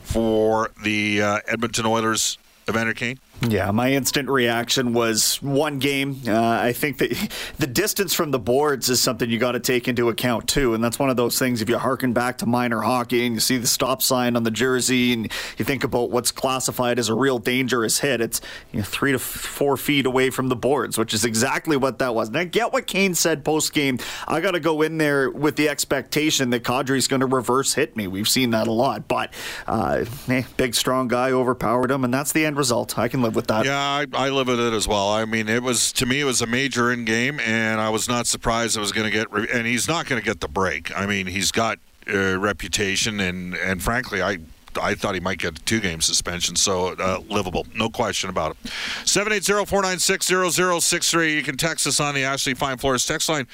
for 0.03 0.71
the 0.83 1.21
uh, 1.21 1.39
Edmonton 1.47 1.85
Oilers, 1.85 2.37
Evander 2.69 2.93
Kane? 2.93 3.19
Yeah, 3.49 3.71
my 3.71 3.91
instant 3.91 4.29
reaction 4.29 4.93
was 4.93 5.41
one 5.41 5.77
game. 5.77 6.21
Uh, 6.25 6.39
I 6.39 6.71
think 6.71 6.99
that 6.99 7.11
the 7.59 7.67
distance 7.67 8.13
from 8.13 8.31
the 8.31 8.39
boards 8.39 8.89
is 8.89 9.01
something 9.01 9.29
you 9.29 9.37
got 9.37 9.51
to 9.51 9.59
take 9.59 9.89
into 9.89 10.07
account 10.07 10.47
too, 10.47 10.73
and 10.73 10.81
that's 10.81 10.97
one 10.97 11.09
of 11.09 11.17
those 11.17 11.37
things. 11.37 11.61
If 11.61 11.67
you 11.67 11.77
harken 11.77 12.13
back 12.13 12.37
to 12.37 12.45
minor 12.45 12.79
hockey 12.79 13.25
and 13.25 13.35
you 13.35 13.41
see 13.41 13.57
the 13.57 13.67
stop 13.67 14.01
sign 14.01 14.37
on 14.37 14.43
the 14.43 14.51
jersey, 14.51 15.11
and 15.11 15.31
you 15.57 15.65
think 15.65 15.83
about 15.83 16.09
what's 16.09 16.31
classified 16.31 16.97
as 16.99 17.09
a 17.09 17.13
real 17.13 17.37
dangerous 17.37 17.99
hit, 17.99 18.21
it's 18.21 18.39
you 18.71 18.79
know, 18.79 18.85
three 18.85 19.11
to 19.11 19.19
four 19.19 19.75
feet 19.75 20.05
away 20.05 20.29
from 20.29 20.47
the 20.47 20.55
boards, 20.55 20.97
which 20.97 21.13
is 21.13 21.25
exactly 21.25 21.75
what 21.75 21.99
that 21.99 22.15
was. 22.15 22.29
And 22.29 22.37
I 22.37 22.45
get 22.45 22.71
what 22.71 22.87
Kane 22.87 23.13
said 23.13 23.43
post 23.43 23.73
game. 23.73 23.99
I 24.25 24.39
got 24.39 24.51
to 24.51 24.61
go 24.61 24.81
in 24.81 24.97
there 24.97 25.29
with 25.29 25.57
the 25.57 25.67
expectation 25.67 26.49
that 26.51 26.63
Kadri's 26.63 27.09
going 27.09 27.19
to 27.19 27.25
reverse 27.25 27.73
hit 27.73 27.97
me. 27.97 28.07
We've 28.07 28.29
seen 28.29 28.51
that 28.51 28.67
a 28.67 28.71
lot, 28.71 29.09
but 29.09 29.33
uh, 29.67 30.05
eh, 30.29 30.43
big 30.55 30.75
strong 30.75 31.09
guy 31.09 31.31
overpowered 31.31 31.91
him, 31.91 32.05
and 32.05 32.13
that's 32.13 32.31
the 32.31 32.45
end 32.45 32.55
result. 32.55 32.97
I 32.97 33.09
can 33.09 33.21
live 33.21 33.32
with 33.33 33.47
that. 33.47 33.65
Yeah, 33.65 33.79
I, 33.79 34.05
I 34.13 34.29
live 34.29 34.47
with 34.47 34.59
it 34.59 34.73
as 34.73 34.87
well. 34.87 35.09
I 35.09 35.25
mean, 35.25 35.49
it 35.49 35.63
was 35.63 35.91
to 35.93 36.05
me 36.05 36.21
it 36.21 36.25
was 36.25 36.41
a 36.41 36.47
major 36.47 36.91
in 36.91 37.05
game, 37.05 37.39
and 37.39 37.81
I 37.81 37.89
was 37.89 38.07
not 38.07 38.27
surprised 38.27 38.77
it 38.77 38.79
was 38.79 38.91
going 38.91 39.05
to 39.05 39.11
get. 39.11 39.31
Re- 39.31 39.47
and 39.53 39.67
he's 39.67 39.87
not 39.87 40.05
going 40.05 40.21
to 40.21 40.25
get 40.25 40.39
the 40.39 40.47
break. 40.47 40.95
I 40.97 41.05
mean, 41.05 41.27
he's 41.27 41.51
got 41.51 41.79
uh, 42.11 42.37
reputation, 42.37 43.19
and 43.19 43.55
and 43.55 43.81
frankly, 43.81 44.21
I 44.21 44.39
I 44.81 44.95
thought 44.95 45.13
he 45.13 45.19
might 45.19 45.39
get 45.39 45.57
a 45.57 45.61
two 45.63 45.79
game 45.79 46.01
suspension, 46.01 46.55
so 46.55 46.95
uh, 46.99 47.19
livable, 47.29 47.65
no 47.75 47.89
question 47.89 48.29
about 48.29 48.51
it. 48.51 48.71
780 49.05 49.65
496 49.65 50.27
0063. 50.55 51.35
You 51.35 51.43
can 51.43 51.57
text 51.57 51.87
us 51.87 51.99
on 51.99 52.15
the 52.15 52.23
Ashley 52.23 52.53
Fine 52.53 52.77
Floors 52.77 53.05
text 53.05 53.29
line. 53.29 53.47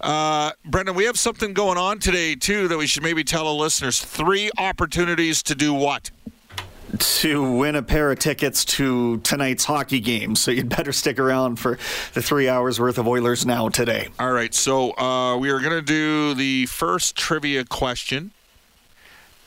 Uh, 0.00 0.52
Brendan, 0.64 0.94
we 0.94 1.04
have 1.04 1.18
something 1.18 1.54
going 1.54 1.78
on 1.78 1.98
today, 1.98 2.34
too, 2.34 2.68
that 2.68 2.76
we 2.76 2.86
should 2.86 3.02
maybe 3.02 3.24
tell 3.24 3.44
the 3.44 3.54
listeners. 3.54 4.02
Three 4.02 4.50
opportunities 4.58 5.42
to 5.44 5.54
do 5.54 5.72
what? 5.72 6.10
To 6.98 7.52
win 7.52 7.74
a 7.74 7.82
pair 7.82 8.10
of 8.12 8.18
tickets 8.18 8.64
to 8.64 9.18
tonight's 9.18 9.64
hockey 9.64 10.00
game. 10.00 10.36
So 10.36 10.50
you'd 10.50 10.68
better 10.68 10.92
stick 10.92 11.18
around 11.18 11.56
for 11.56 11.78
the 12.14 12.22
three 12.22 12.48
hours 12.48 12.78
worth 12.78 12.98
of 12.98 13.06
Oilers 13.06 13.44
Now 13.44 13.68
today. 13.68 14.08
All 14.18 14.32
right. 14.32 14.54
So 14.54 14.96
uh, 14.98 15.36
we 15.36 15.50
are 15.50 15.60
going 15.60 15.72
to 15.72 15.82
do 15.82 16.34
the 16.34 16.66
first 16.66 17.16
trivia 17.16 17.64
question. 17.64 18.30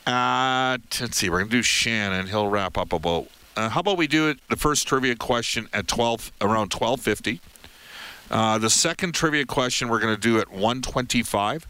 At, 0.05 0.99
let's 0.99 1.17
see. 1.17 1.29
We're 1.29 1.39
going 1.39 1.51
to 1.51 1.57
do 1.57 1.63
Shannon. 1.63 2.27
He'll 2.27 2.49
wrap 2.49 2.77
up 2.77 2.93
about. 2.93 3.27
Uh, 3.55 3.69
how 3.69 3.81
about 3.81 3.97
we 3.97 4.07
do 4.07 4.29
it? 4.29 4.39
The 4.49 4.55
first 4.55 4.87
trivia 4.87 5.15
question 5.15 5.67
at 5.73 5.87
twelve 5.87 6.31
around 6.41 6.71
twelve 6.71 7.01
fifty. 7.01 7.41
Uh, 8.31 8.57
the 8.57 8.69
second 8.69 9.13
trivia 9.13 9.45
question 9.45 9.89
we're 9.89 9.99
going 9.99 10.15
to 10.15 10.21
do 10.21 10.39
at 10.39 10.49
one 10.49 10.81
twenty 10.81 11.21
five. 11.23 11.67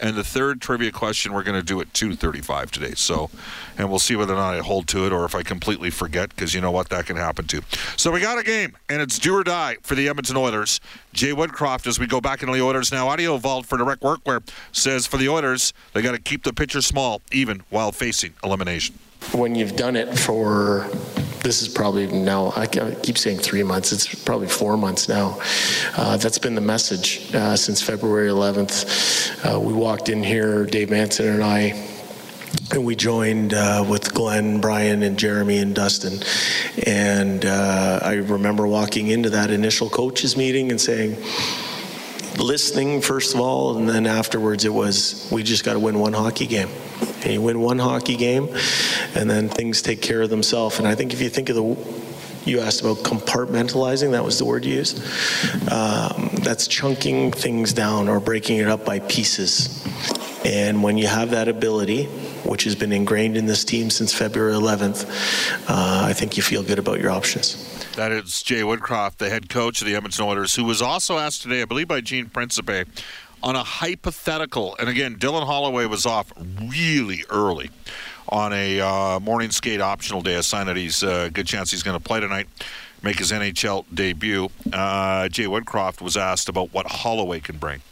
And 0.00 0.16
the 0.16 0.24
third 0.24 0.60
trivia 0.60 0.90
question 0.90 1.32
we're 1.32 1.42
going 1.42 1.58
to 1.58 1.64
do 1.64 1.80
at 1.80 1.92
2:35 1.92 2.70
today. 2.70 2.94
So, 2.94 3.30
and 3.78 3.88
we'll 3.88 3.98
see 3.98 4.16
whether 4.16 4.34
or 4.34 4.36
not 4.36 4.54
I 4.54 4.58
hold 4.58 4.88
to 4.88 5.06
it 5.06 5.12
or 5.12 5.24
if 5.24 5.34
I 5.34 5.42
completely 5.42 5.90
forget 5.90 6.30
because 6.30 6.54
you 6.54 6.60
know 6.60 6.70
what 6.70 6.88
that 6.88 7.06
can 7.06 7.16
happen 7.16 7.46
too. 7.46 7.62
So 7.96 8.10
we 8.10 8.20
got 8.20 8.38
a 8.38 8.42
game 8.42 8.76
and 8.88 9.00
it's 9.00 9.18
do 9.18 9.34
or 9.36 9.44
die 9.44 9.76
for 9.82 9.94
the 9.94 10.08
Edmonton 10.08 10.36
Oilers. 10.36 10.80
Jay 11.12 11.32
Woodcroft, 11.32 11.86
as 11.86 11.98
we 11.98 12.06
go 12.06 12.20
back 12.20 12.42
into 12.42 12.54
the 12.54 12.62
Oilers 12.62 12.90
now, 12.90 13.08
audio 13.08 13.36
vault 13.36 13.66
for 13.66 13.78
direct 13.78 14.02
workwear 14.02 14.42
says 14.72 15.06
for 15.06 15.18
the 15.18 15.28
Oilers 15.28 15.72
they 15.92 16.02
got 16.02 16.12
to 16.12 16.20
keep 16.20 16.42
the 16.42 16.52
pitcher 16.52 16.80
small 16.80 17.20
even 17.30 17.62
while 17.70 17.92
facing 17.92 18.34
elimination. 18.42 18.98
When 19.32 19.54
you've 19.54 19.76
done 19.76 19.94
it 19.94 20.18
for 20.18 20.88
this 21.42 21.60
is 21.60 21.68
probably 21.68 22.06
now, 22.06 22.52
I 22.54 22.66
keep 22.66 23.18
saying 23.18 23.38
three 23.38 23.62
months, 23.62 23.92
it's 23.92 24.14
probably 24.14 24.46
four 24.46 24.76
months 24.76 25.08
now. 25.08 25.40
Uh, 25.96 26.16
that's 26.16 26.38
been 26.38 26.54
the 26.54 26.60
message 26.60 27.34
uh, 27.34 27.56
since 27.56 27.82
February 27.82 28.28
11th. 28.28 29.44
Uh, 29.44 29.58
we 29.58 29.72
walked 29.72 30.08
in 30.08 30.22
here, 30.22 30.64
Dave 30.64 30.90
Manson 30.90 31.28
and 31.28 31.42
I, 31.42 31.88
and 32.70 32.84
we 32.84 32.94
joined 32.94 33.54
uh, 33.54 33.84
with 33.88 34.14
Glenn, 34.14 34.60
Brian, 34.60 35.02
and 35.02 35.18
Jeremy 35.18 35.58
and 35.58 35.74
Dustin. 35.74 36.20
And 36.86 37.44
uh, 37.44 37.98
I 38.02 38.14
remember 38.14 38.66
walking 38.66 39.08
into 39.08 39.30
that 39.30 39.50
initial 39.50 39.90
coaches 39.90 40.36
meeting 40.36 40.70
and 40.70 40.80
saying, 40.80 41.16
listening 42.38 43.00
first 43.00 43.34
of 43.34 43.40
all, 43.40 43.76
and 43.76 43.88
then 43.88 44.06
afterwards 44.06 44.64
it 44.64 44.72
was, 44.72 45.28
we 45.32 45.42
just 45.42 45.64
got 45.64 45.72
to 45.74 45.80
win 45.80 45.98
one 45.98 46.12
hockey 46.12 46.46
game. 46.46 46.68
And 47.24 47.32
you 47.32 47.42
win 47.42 47.60
one 47.60 47.78
hockey 47.78 48.16
game, 48.16 48.48
and 49.14 49.30
then 49.30 49.48
things 49.48 49.82
take 49.82 50.02
care 50.02 50.22
of 50.22 50.30
themselves. 50.30 50.78
And 50.78 50.88
I 50.88 50.94
think 50.94 51.12
if 51.12 51.20
you 51.20 51.28
think 51.28 51.48
of 51.48 51.56
the 51.56 52.02
you 52.44 52.60
asked 52.60 52.80
about 52.80 52.98
compartmentalizing, 52.98 54.12
that 54.12 54.24
was 54.24 54.38
the 54.38 54.44
word 54.44 54.64
you 54.64 54.74
used. 54.74 54.98
Um, 55.70 56.30
that's 56.42 56.66
chunking 56.66 57.30
things 57.30 57.72
down 57.72 58.08
or 58.08 58.20
breaking 58.20 58.58
it 58.58 58.68
up 58.68 58.84
by 58.84 58.98
pieces. 59.00 59.86
And 60.44 60.82
when 60.82 60.98
you 60.98 61.06
have 61.06 61.30
that 61.30 61.46
ability, 61.46 62.06
which 62.44 62.64
has 62.64 62.74
been 62.74 62.92
ingrained 62.92 63.36
in 63.36 63.46
this 63.46 63.64
team 63.64 63.90
since 63.90 64.12
February 64.12 64.54
11th, 64.54 65.04
uh, 65.68 66.06
I 66.06 66.12
think 66.12 66.36
you 66.36 66.42
feel 66.42 66.64
good 66.64 66.80
about 66.80 67.00
your 67.00 67.12
options. 67.12 67.68
That 67.94 68.10
is 68.10 68.42
Jay 68.42 68.62
Woodcroft, 68.62 69.18
the 69.18 69.28
head 69.28 69.48
coach 69.48 69.80
of 69.80 69.86
the 69.86 69.94
Edmonton 69.94 70.24
Oilers, 70.24 70.54
who 70.56 70.64
was 70.64 70.82
also 70.82 71.18
asked 71.18 71.42
today, 71.42 71.62
I 71.62 71.66
believe, 71.66 71.88
by 71.88 72.00
Gene 72.00 72.26
Principe, 72.26 72.84
on 73.42 73.56
a 73.56 73.62
hypothetical. 73.62 74.76
And 74.78 74.88
again, 74.88 75.16
Dylan 75.16 75.46
Holloway 75.46 75.86
was 75.86 76.06
off 76.06 76.32
really 76.68 77.24
early 77.30 77.70
on 78.28 78.52
a 78.52 78.80
uh, 78.80 79.20
morning 79.20 79.50
skate 79.50 79.80
optional 79.80 80.22
day. 80.22 80.34
A 80.34 80.42
sign 80.42 80.66
that 80.66 80.76
he's 80.76 81.02
a 81.02 81.12
uh, 81.12 81.28
good 81.28 81.46
chance 81.46 81.70
he's 81.70 81.82
going 81.82 81.98
to 81.98 82.02
play 82.02 82.20
tonight, 82.20 82.48
make 83.02 83.18
his 83.18 83.32
NHL 83.32 83.84
debut. 83.92 84.48
Uh, 84.72 85.28
Jay 85.28 85.44
Woodcroft 85.44 86.00
was 86.00 86.16
asked 86.16 86.48
about 86.48 86.72
what 86.72 86.86
Holloway 86.86 87.40
can 87.40 87.58
bring. 87.58 87.82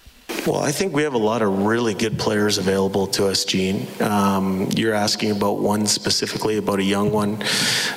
Well, 0.46 0.62
I 0.62 0.72
think 0.72 0.94
we 0.94 1.02
have 1.02 1.12
a 1.12 1.18
lot 1.18 1.42
of 1.42 1.66
really 1.66 1.92
good 1.92 2.18
players 2.18 2.56
available 2.56 3.06
to 3.08 3.26
us, 3.26 3.44
Gene. 3.44 3.86
Um, 4.00 4.68
you're 4.74 4.94
asking 4.94 5.32
about 5.32 5.58
one 5.58 5.86
specifically, 5.86 6.56
about 6.56 6.78
a 6.78 6.84
young 6.84 7.10
one. 7.10 7.42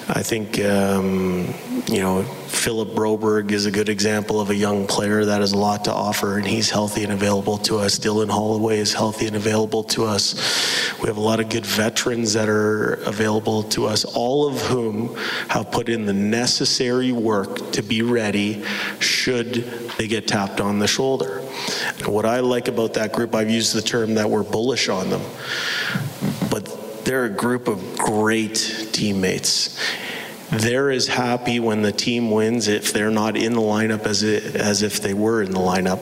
I 0.09 0.23
think, 0.23 0.59
um, 0.59 1.53
you 1.87 2.01
know, 2.01 2.25
Philip 2.53 2.89
Broberg 2.89 3.51
is 3.51 3.65
a 3.65 3.71
good 3.71 3.89
example 3.89 4.39
of 4.39 4.49
a 4.49 4.55
young 4.55 4.87
player 4.87 5.25
that 5.25 5.41
has 5.41 5.51
a 5.51 5.57
lot 5.57 5.85
to 5.85 5.91
offer, 5.91 6.37
and 6.37 6.45
he's 6.45 6.69
healthy 6.69 7.03
and 7.03 7.11
available 7.11 7.57
to 7.57 7.79
us. 7.79 7.99
Dylan 7.99 8.29
Holloway 8.29 8.77
is 8.77 8.93
healthy 8.93 9.27
and 9.27 9.35
available 9.35 9.83
to 9.85 10.05
us. 10.05 10.35
We 11.01 11.07
have 11.07 11.17
a 11.17 11.21
lot 11.21 11.41
of 11.41 11.49
good 11.49 11.65
veterans 11.65 12.33
that 12.33 12.47
are 12.47 12.93
available 13.05 13.63
to 13.63 13.87
us, 13.87 14.05
all 14.05 14.47
of 14.47 14.61
whom 14.61 15.15
have 15.49 15.71
put 15.71 15.89
in 15.89 16.05
the 16.05 16.13
necessary 16.13 17.11
work 17.11 17.71
to 17.71 17.81
be 17.81 18.01
ready 18.01 18.63
should 18.99 19.55
they 19.97 20.07
get 20.07 20.27
tapped 20.27 20.61
on 20.61 20.79
the 20.79 20.87
shoulder. 20.87 21.39
And 21.97 22.07
what 22.07 22.25
I 22.25 22.39
like 22.39 22.69
about 22.69 22.93
that 22.93 23.11
group, 23.11 23.35
I've 23.35 23.49
used 23.49 23.73
the 23.73 23.81
term 23.81 24.13
that 24.13 24.29
we're 24.29 24.43
bullish 24.43 24.87
on 24.87 25.09
them, 25.09 25.23
but 26.49 27.03
they're 27.03 27.25
a 27.25 27.29
group 27.29 27.67
of 27.67 27.97
great 27.97 28.89
teammates 28.93 29.77
they're 30.59 30.91
as 30.91 31.07
happy 31.07 31.59
when 31.59 31.81
the 31.81 31.91
team 31.91 32.31
wins 32.31 32.67
if 32.67 32.93
they're 32.93 33.11
not 33.11 33.35
in 33.37 33.53
the 33.53 33.61
lineup 33.61 34.05
as 34.05 34.23
it, 34.23 34.55
as 34.55 34.81
if 34.81 35.01
they 35.01 35.13
were 35.13 35.41
in 35.41 35.51
the 35.51 35.59
lineup. 35.59 35.99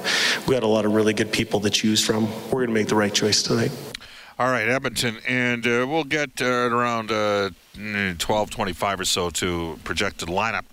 We 0.47 0.53
got 0.53 0.63
a 0.63 0.67
lot 0.67 0.85
of 0.85 0.93
really 0.93 1.13
good 1.13 1.31
people 1.31 1.59
to 1.61 1.69
choose 1.69 2.03
from. 2.03 2.27
We're 2.45 2.65
going 2.65 2.67
to 2.67 2.73
make 2.73 2.87
the 2.87 2.95
right 2.95 3.13
choice 3.13 3.43
tonight. 3.43 3.71
All 4.39 4.49
right, 4.49 4.67
Edmonton, 4.67 5.17
and 5.27 5.65
uh, 5.67 5.85
we'll 5.87 6.03
get 6.03 6.41
uh, 6.41 6.45
around 6.45 7.11
uh, 7.11 7.51
12:25 7.75 8.99
or 8.99 9.05
so 9.05 9.29
to 9.29 9.79
projected 9.83 10.29
lineup. 10.29 10.63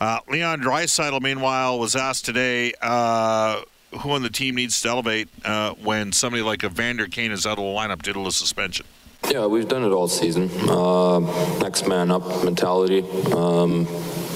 Uh, 0.00 0.20
Leon 0.28 0.62
Draisaitl, 0.62 1.20
meanwhile, 1.20 1.78
was 1.78 1.94
asked 1.94 2.24
today 2.24 2.72
uh, 2.80 3.60
who 4.00 4.12
on 4.12 4.22
the 4.22 4.30
team 4.30 4.54
needs 4.54 4.80
to 4.80 4.88
elevate 4.88 5.28
uh, 5.44 5.74
when 5.74 6.12
somebody 6.12 6.42
like 6.42 6.64
Evander 6.64 7.06
Kane 7.08 7.30
is 7.30 7.44
out 7.44 7.58
of 7.58 7.64
the 7.64 7.70
lineup 7.70 8.00
due 8.02 8.14
to 8.14 8.26
a 8.26 8.32
suspension. 8.32 8.86
Yeah, 9.30 9.46
we've 9.46 9.68
done 9.68 9.84
it 9.84 9.92
all 9.92 10.08
season. 10.08 10.50
Uh, 10.68 11.20
next 11.60 11.86
man 11.86 12.10
up 12.10 12.26
mentality. 12.42 13.08
Um, 13.30 13.86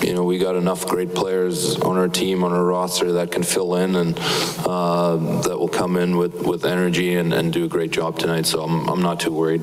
you 0.00 0.14
know, 0.14 0.22
we 0.22 0.38
got 0.38 0.54
enough 0.54 0.86
great 0.86 1.16
players 1.16 1.74
on 1.80 1.96
our 1.96 2.06
team, 2.06 2.44
on 2.44 2.52
our 2.52 2.62
roster 2.62 3.10
that 3.14 3.32
can 3.32 3.42
fill 3.42 3.74
in 3.74 3.96
and 3.96 4.16
uh, 4.64 5.16
that 5.42 5.58
will 5.58 5.66
come 5.66 5.96
in 5.96 6.16
with, 6.16 6.46
with 6.46 6.64
energy 6.64 7.16
and, 7.16 7.34
and 7.34 7.52
do 7.52 7.64
a 7.64 7.68
great 7.68 7.90
job 7.90 8.20
tonight. 8.20 8.46
So 8.46 8.62
I'm, 8.62 8.88
I'm 8.88 9.02
not 9.02 9.18
too 9.18 9.32
worried. 9.32 9.62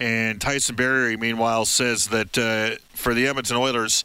And 0.00 0.40
Tyson 0.40 0.74
Barrie, 0.74 1.16
meanwhile, 1.16 1.64
says 1.64 2.08
that 2.08 2.36
uh, 2.36 2.76
for 2.92 3.14
the 3.14 3.28
Edmonton 3.28 3.56
Oilers, 3.56 4.04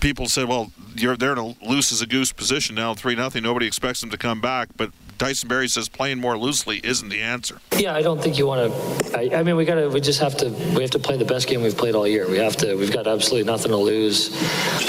people 0.00 0.26
said, 0.26 0.46
well, 0.46 0.72
you're 0.94 1.16
they're 1.16 1.32
in 1.32 1.38
a 1.38 1.54
loose 1.66 1.90
as 1.90 2.02
a 2.02 2.06
goose 2.06 2.32
position 2.32 2.74
now, 2.74 2.92
three 2.92 3.14
nothing. 3.14 3.44
Nobody 3.44 3.66
expects 3.66 4.02
them 4.02 4.10
to 4.10 4.18
come 4.18 4.42
back, 4.42 4.68
but 4.76 4.90
Tyson 5.20 5.50
Barrie 5.50 5.68
says 5.68 5.90
playing 5.90 6.18
more 6.18 6.38
loosely 6.38 6.80
isn't 6.82 7.10
the 7.10 7.20
answer. 7.20 7.60
Yeah, 7.76 7.94
I 7.94 8.00
don't 8.00 8.22
think 8.22 8.38
you 8.38 8.46
want 8.46 8.72
to. 8.72 9.18
I, 9.18 9.40
I, 9.40 9.42
mean, 9.42 9.54
we 9.54 9.66
got 9.66 9.74
to. 9.74 9.88
We 9.90 10.00
just 10.00 10.18
have 10.20 10.34
to. 10.38 10.48
We 10.48 10.80
have 10.80 10.92
to 10.92 10.98
play 10.98 11.18
the 11.18 11.26
best 11.26 11.46
game 11.46 11.60
we've 11.60 11.76
played 11.76 11.94
all 11.94 12.08
year. 12.08 12.26
We 12.26 12.38
have 12.38 12.56
to. 12.56 12.74
We've 12.74 12.90
got 12.90 13.06
absolutely 13.06 13.44
nothing 13.44 13.70
to 13.70 13.76
lose, 13.76 14.30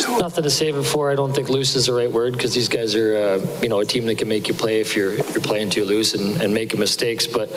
nothing 0.07 0.45
to 0.45 0.49
save 0.49 0.77
it 0.77 0.83
for. 0.83 1.11
I 1.11 1.15
don't 1.15 1.33
think 1.33 1.49
loose 1.49 1.75
is 1.75 1.87
the 1.87 1.93
right 1.93 2.09
word 2.09 2.31
because 2.31 2.53
these 2.53 2.69
guys 2.69 2.95
are, 2.95 3.17
uh, 3.17 3.59
you 3.61 3.67
know, 3.67 3.81
a 3.81 3.85
team 3.85 4.05
that 4.05 4.19
can 4.19 4.29
make 4.29 4.47
you 4.47 4.53
play 4.53 4.79
if 4.79 4.95
you're 4.95 5.11
if 5.11 5.35
you're 5.35 5.43
playing 5.43 5.69
too 5.69 5.83
loose 5.83 6.13
and, 6.13 6.41
and 6.41 6.53
making 6.53 6.79
mistakes. 6.79 7.27
But 7.27 7.49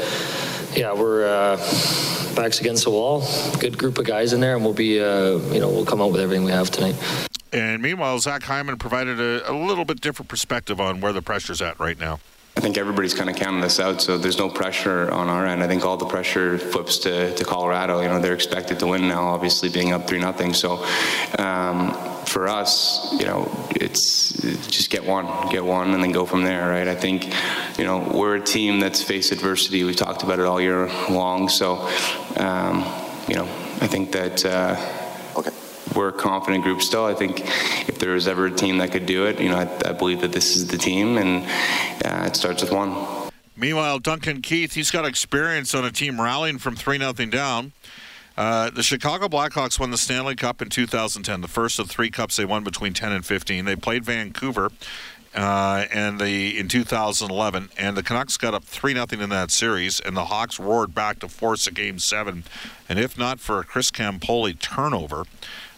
yeah, 0.75 0.93
we're 0.95 1.28
uh, 1.28 1.57
backs 2.35 2.61
against 2.61 2.83
the 2.83 2.90
wall. 2.90 3.23
Good 3.61 3.78
group 3.78 3.99
of 3.99 4.04
guys 4.04 4.33
in 4.33 4.40
there, 4.40 4.57
and 4.57 4.64
we'll 4.64 4.75
be, 4.75 4.99
uh, 4.99 5.37
you 5.54 5.61
know, 5.61 5.69
we'll 5.69 5.87
come 5.87 6.02
out 6.02 6.11
with 6.11 6.21
everything 6.21 6.45
we 6.45 6.50
have 6.50 6.73
tonight. 6.73 6.97
And 7.52 7.81
meanwhile, 7.81 8.19
Zach 8.19 8.43
Hyman 8.43 8.78
provided 8.78 9.21
a, 9.21 9.49
a 9.49 9.54
little 9.54 9.85
bit 9.85 10.00
different 10.00 10.28
perspective 10.28 10.81
on 10.81 11.00
where 11.00 11.12
the 11.12 11.23
pressure's 11.23 11.62
at 11.62 11.78
right 11.78 12.00
now. 12.00 12.19
I 12.56 12.61
think 12.61 12.78
everybody's 12.78 13.14
kind 13.14 13.28
of 13.28 13.34
counting 13.34 13.61
this 13.61 13.80
out, 13.80 14.00
so 14.00 14.16
there's 14.16 14.38
no 14.38 14.49
pressure 14.49 15.11
on 15.11 15.28
our 15.28 15.44
end. 15.44 15.61
I 15.61 15.66
think 15.66 15.84
all 15.84 15.96
the 15.96 16.06
pressure 16.06 16.56
flips 16.56 16.99
to, 16.99 17.34
to 17.34 17.44
Colorado. 17.44 18.00
You 18.00 18.08
know, 18.08 18.20
they're 18.20 18.34
expected 18.34 18.78
to 18.78 18.87
win 18.87 19.08
now, 19.08 19.25
obviously 19.25 19.68
being 19.70 19.92
up 19.92 20.06
three 20.06 20.20
nothing. 20.20 20.54
So 20.54 20.84
um, 21.37 21.92
for 22.26 22.46
us, 22.46 23.12
you 23.18 23.26
know, 23.26 23.50
it's 23.75 24.32
just 24.68 24.88
get 24.88 25.04
one, 25.04 25.50
get 25.50 25.64
one, 25.64 25.94
and 25.94 26.02
then 26.02 26.12
go 26.12 26.26
from 26.26 26.44
there, 26.44 26.68
right? 26.68 26.87
I 26.87 26.94
think, 26.94 27.26
you 27.76 27.84
know, 27.84 28.08
we're 28.14 28.37
a 28.37 28.40
team 28.40 28.78
that's 28.78 29.02
faced 29.02 29.32
adversity. 29.32 29.82
We've 29.82 29.96
talked 29.96 30.23
about 30.23 30.38
it 30.38 30.44
all 30.44 30.61
year 30.61 30.87
long. 31.11 31.49
So, 31.49 31.90
um, 32.37 32.84
you 33.26 33.34
know, 33.34 33.49
I 33.80 33.88
think 33.88 34.12
that. 34.12 34.44
Uh, 34.44 35.03
we're 35.95 36.09
a 36.09 36.12
confident 36.12 36.64
group 36.64 36.83
still. 36.83 37.05
I 37.05 37.14
think 37.14 37.41
if 37.88 37.99
there 37.99 38.12
was 38.12 38.26
ever 38.29 38.47
a 38.47 38.50
team 38.50 38.79
that 38.79 38.93
could 38.93 39.07
do 39.07 39.26
it, 39.26 39.41
you 39.41 39.49
know, 39.49 39.59
I, 39.59 39.91
I 39.91 39.93
believe 39.93 40.21
that 40.21 40.33
this 40.33 40.57
is 40.57 40.69
the 40.69 40.79
team, 40.79 41.19
and 41.19 41.45
uh, 42.05 42.26
it 42.26 42.37
starts 42.37 42.62
with 42.62 42.73
one. 42.73 43.31
Meanwhile, 43.57 44.00
Duncan 44.00 44.43
Keith, 44.43 44.75
he's 44.75 44.91
got 44.91 45.05
experience 45.05 45.75
on 45.75 45.85
a 45.85 45.93
team 45.93 46.21
rallying 46.21 46.59
from 46.59 46.75
3 46.75 46.99
0 46.99 47.12
down. 47.12 47.73
Uh, 48.37 48.71
the 48.71 48.83
Chicago 48.83 49.29
Blackhawks 49.29 49.79
won 49.79 49.93
the 49.93 49.97
Stanley 49.97 50.35
Cup 50.35 50.61
in 50.61 50.69
2010, 50.69 51.41
the 51.41 51.47
first 51.47 51.79
of 51.79 51.88
three 51.88 52.11
cups 52.11 52.35
they 52.35 52.45
won 52.45 52.64
between 52.64 52.93
10 52.93 53.12
and 53.12 53.25
15. 53.25 53.64
They 53.64 53.76
played 53.76 54.05
Vancouver 54.05 54.73
uh, 55.35 55.87
and 55.93 56.21
the 56.21 56.59
in 56.59 56.69
2011, 56.69 57.71
and 57.76 57.97
the 57.97 58.03
Canucks 58.03 58.37
got 58.37 58.55
up 58.55 58.64
three 58.64 58.93
0 58.93 59.07
in 59.12 59.31
that 59.31 59.50
series, 59.50 60.00
and 60.00 60.17
the 60.17 60.26
Hawks 60.26 60.61
roared 60.61 60.95
back 60.95 61.19
to 61.21 61.29
force 61.29 61.67
a 61.67 61.73
game 61.73 61.99
seven. 61.99 62.45
And 62.88 62.99
if 62.99 63.19
not 63.19 63.41
for 63.41 63.59
a 63.59 63.64
Chris 63.64 63.91
Campoli 63.91 64.59
turnover, 64.59 65.25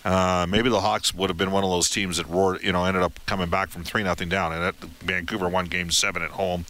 uh, 0.06 0.46
maybe 0.48 0.70
the 0.70 0.80
Hawks 0.80 1.12
would 1.12 1.30
have 1.30 1.36
been 1.36 1.50
one 1.50 1.64
of 1.64 1.70
those 1.70 1.90
teams 1.90 2.18
that 2.18 2.28
roared, 2.28 2.62
you 2.62 2.70
know, 2.70 2.84
ended 2.84 3.02
up 3.02 3.18
coming 3.26 3.50
back 3.50 3.70
from 3.70 3.82
three 3.82 4.04
nothing 4.04 4.28
down, 4.28 4.52
and 4.52 4.62
that, 4.62 4.76
Vancouver 5.00 5.48
won 5.48 5.66
Game 5.66 5.90
Seven 5.90 6.22
at 6.22 6.30
home. 6.30 6.64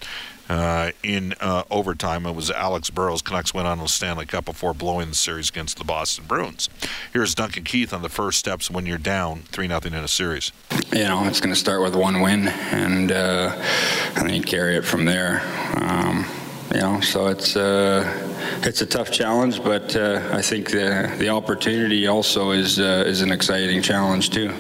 Uh, 0.49 0.93
in 1.03 1.35
uh, 1.41 1.65
overtime. 1.73 2.25
It 2.25 2.37
was 2.37 2.53
Alex 2.53 2.89
Burrows. 2.89 3.21
Canucks 3.21 3.53
went 3.53 3.67
on 3.67 3.79
to 3.79 3.89
Stanley 3.89 4.27
Cup 4.27 4.45
before 4.45 4.73
blowing 4.73 5.09
the 5.09 5.17
series 5.17 5.49
against 5.49 5.77
the 5.77 5.83
Boston 5.83 6.25
Bruins. 6.29 6.69
Here's 7.13 7.35
Duncan 7.35 7.65
Keith 7.65 7.93
on 7.93 8.03
the 8.03 8.09
first 8.09 8.39
steps 8.39 8.71
when 8.71 8.87
you're 8.87 8.97
down 8.97 9.41
3 9.41 9.67
0 9.67 9.81
in 9.85 9.95
a 9.95 10.07
series. 10.07 10.53
You 10.93 11.03
know, 11.03 11.25
it's 11.25 11.41
going 11.41 11.53
to 11.53 11.59
start 11.59 11.83
with 11.83 11.97
one 11.97 12.21
win, 12.21 12.47
and, 12.47 13.11
uh, 13.11 13.61
and 14.15 14.29
then 14.29 14.35
you 14.37 14.43
carry 14.43 14.77
it 14.77 14.85
from 14.85 15.05
there. 15.05 15.43
Um, 15.75 16.25
you 16.77 16.83
know, 16.83 17.01
so 17.01 17.29
it's 17.29 17.57
uh, 17.57 18.05
it's 18.63 18.83
a 18.83 18.87
tough 18.87 19.11
challenge, 19.11 19.65
but 19.65 19.97
uh, 19.97 20.29
I 20.31 20.43
think 20.43 20.71
the 20.71 21.11
the 21.19 21.31
opportunity 21.31 22.07
also 22.07 22.51
is 22.51 22.79
uh, 22.79 23.05
is 23.07 23.23
an 23.23 23.33
exciting 23.33 23.81
challenge 23.81 24.29
too. 24.29 24.53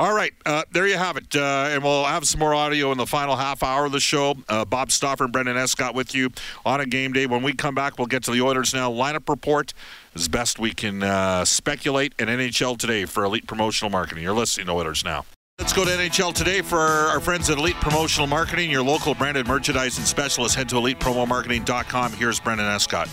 All 0.00 0.14
right, 0.14 0.32
uh, 0.46 0.62
there 0.72 0.86
you 0.86 0.96
have 0.96 1.18
it. 1.18 1.36
Uh, 1.36 1.68
and 1.70 1.82
we'll 1.82 2.04
have 2.04 2.26
some 2.26 2.38
more 2.38 2.54
audio 2.54 2.92
in 2.92 2.98
the 2.98 3.04
final 3.04 3.36
half 3.36 3.62
hour 3.62 3.84
of 3.84 3.92
the 3.92 4.00
show. 4.00 4.36
Uh, 4.48 4.64
Bob 4.64 4.90
Stauffer 4.90 5.24
and 5.24 5.32
Brendan 5.32 5.58
Escott 5.58 5.94
with 5.94 6.14
you 6.14 6.30
on 6.64 6.80
a 6.80 6.86
game 6.86 7.12
day. 7.12 7.26
When 7.26 7.42
we 7.42 7.52
come 7.52 7.74
back, 7.74 7.98
we'll 7.98 8.06
get 8.06 8.22
to 8.22 8.30
the 8.30 8.40
Oilers 8.40 8.72
now. 8.72 8.90
Lineup 8.90 9.28
report 9.28 9.74
as 10.14 10.28
best 10.28 10.58
we 10.58 10.72
can 10.72 11.02
uh, 11.02 11.44
speculate 11.44 12.14
in 12.18 12.28
NHL 12.28 12.78
today 12.78 13.04
for 13.04 13.24
Elite 13.24 13.46
Promotional 13.46 13.90
Marketing. 13.90 14.22
You're 14.22 14.32
listening 14.32 14.68
to 14.68 14.72
Oilers 14.72 15.04
now. 15.04 15.26
Let's 15.58 15.72
go 15.72 15.84
to 15.84 15.90
NHL 15.90 16.32
today 16.34 16.62
for 16.62 16.78
our 16.78 17.18
friends 17.18 17.50
at 17.50 17.58
Elite 17.58 17.74
Promotional 17.80 18.28
Marketing, 18.28 18.70
your 18.70 18.84
local 18.84 19.14
branded 19.14 19.48
merchandising 19.48 20.04
specialist. 20.04 20.54
Head 20.54 20.68
to 20.68 20.76
elitepromomarketing.com. 20.76 22.12
Here's 22.12 22.38
Brendan 22.38 22.66
Escott. 22.66 23.08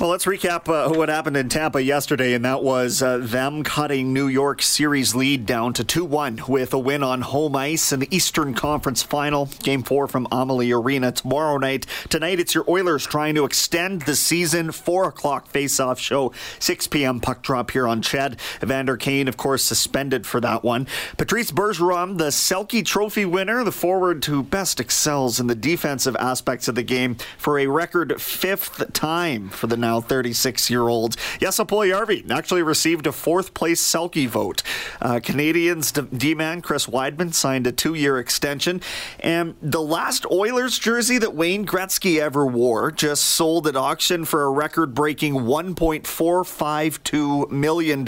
Well, 0.00 0.10
let's 0.10 0.24
recap 0.24 0.68
uh, 0.68 0.92
what 0.92 1.08
happened 1.08 1.36
in 1.36 1.48
Tampa 1.48 1.80
yesterday, 1.80 2.34
and 2.34 2.44
that 2.44 2.64
was 2.64 3.00
uh, 3.00 3.18
them 3.18 3.62
cutting 3.62 4.12
New 4.12 4.26
York 4.26 4.60
series 4.60 5.14
lead 5.14 5.46
down 5.46 5.72
to 5.74 5.84
2 5.84 6.04
1 6.04 6.42
with 6.48 6.74
a 6.74 6.78
win 6.78 7.04
on 7.04 7.20
home 7.20 7.54
ice 7.54 7.92
in 7.92 8.00
the 8.00 8.14
Eastern 8.14 8.54
Conference 8.54 9.04
final. 9.04 9.46
Game 9.62 9.84
four 9.84 10.08
from 10.08 10.26
Amalie 10.32 10.72
Arena 10.72 11.12
tomorrow 11.12 11.58
night. 11.58 11.86
Tonight, 12.08 12.40
it's 12.40 12.56
your 12.56 12.68
Oilers 12.68 13.06
trying 13.06 13.36
to 13.36 13.44
extend 13.44 14.02
the 14.02 14.16
season. 14.16 14.72
4 14.72 15.08
o'clock 15.08 15.46
face 15.46 15.78
off 15.78 16.00
show, 16.00 16.32
6 16.58 16.88
p.m. 16.88 17.20
puck 17.20 17.42
drop 17.42 17.70
here 17.70 17.86
on 17.86 18.02
CHED. 18.02 18.40
Evander 18.64 18.96
Kane, 18.96 19.28
of 19.28 19.36
course, 19.36 19.62
suspended 19.62 20.26
for 20.26 20.40
that 20.40 20.64
one. 20.64 20.88
Patrice 21.16 21.52
Bergeron, 21.52 22.18
the 22.18 22.30
Selke 22.30 22.84
Trophy 22.84 23.24
winner, 23.24 23.62
the 23.62 23.70
forward 23.70 24.24
who 24.24 24.42
best 24.42 24.80
excels 24.80 25.38
in 25.38 25.46
the 25.46 25.54
defensive 25.54 26.16
aspects 26.16 26.66
of 26.66 26.74
the 26.74 26.82
game 26.82 27.16
for 27.38 27.60
a 27.60 27.68
record 27.68 28.20
fifth 28.20 28.92
time 28.92 29.50
for 29.50 29.68
the 29.68 29.83
now 29.84 30.00
36 30.00 30.70
year 30.70 30.88
old. 30.88 31.16
Jesse 31.40 31.62
Puljujarvi 31.62 32.30
actually 32.30 32.62
received 32.62 33.06
a 33.06 33.12
fourth 33.12 33.52
place 33.52 33.82
Selke 33.82 34.26
vote. 34.26 34.62
Uh, 35.02 35.16
Canadiens 35.16 35.92
D 36.16 36.34
man 36.34 36.62
Chris 36.62 36.86
Wideman 36.86 37.34
signed 37.34 37.66
a 37.66 37.72
two 37.72 37.92
year 37.92 38.18
extension. 38.18 38.80
And 39.20 39.56
the 39.60 39.82
last 39.82 40.24
Oilers 40.30 40.78
jersey 40.78 41.18
that 41.18 41.34
Wayne 41.34 41.66
Gretzky 41.66 42.18
ever 42.18 42.46
wore 42.46 42.90
just 42.90 43.24
sold 43.24 43.66
at 43.66 43.76
auction 43.76 44.24
for 44.24 44.44
a 44.44 44.50
record 44.50 44.94
breaking 44.94 45.34
$1.452 45.34 47.50
million. 47.50 48.00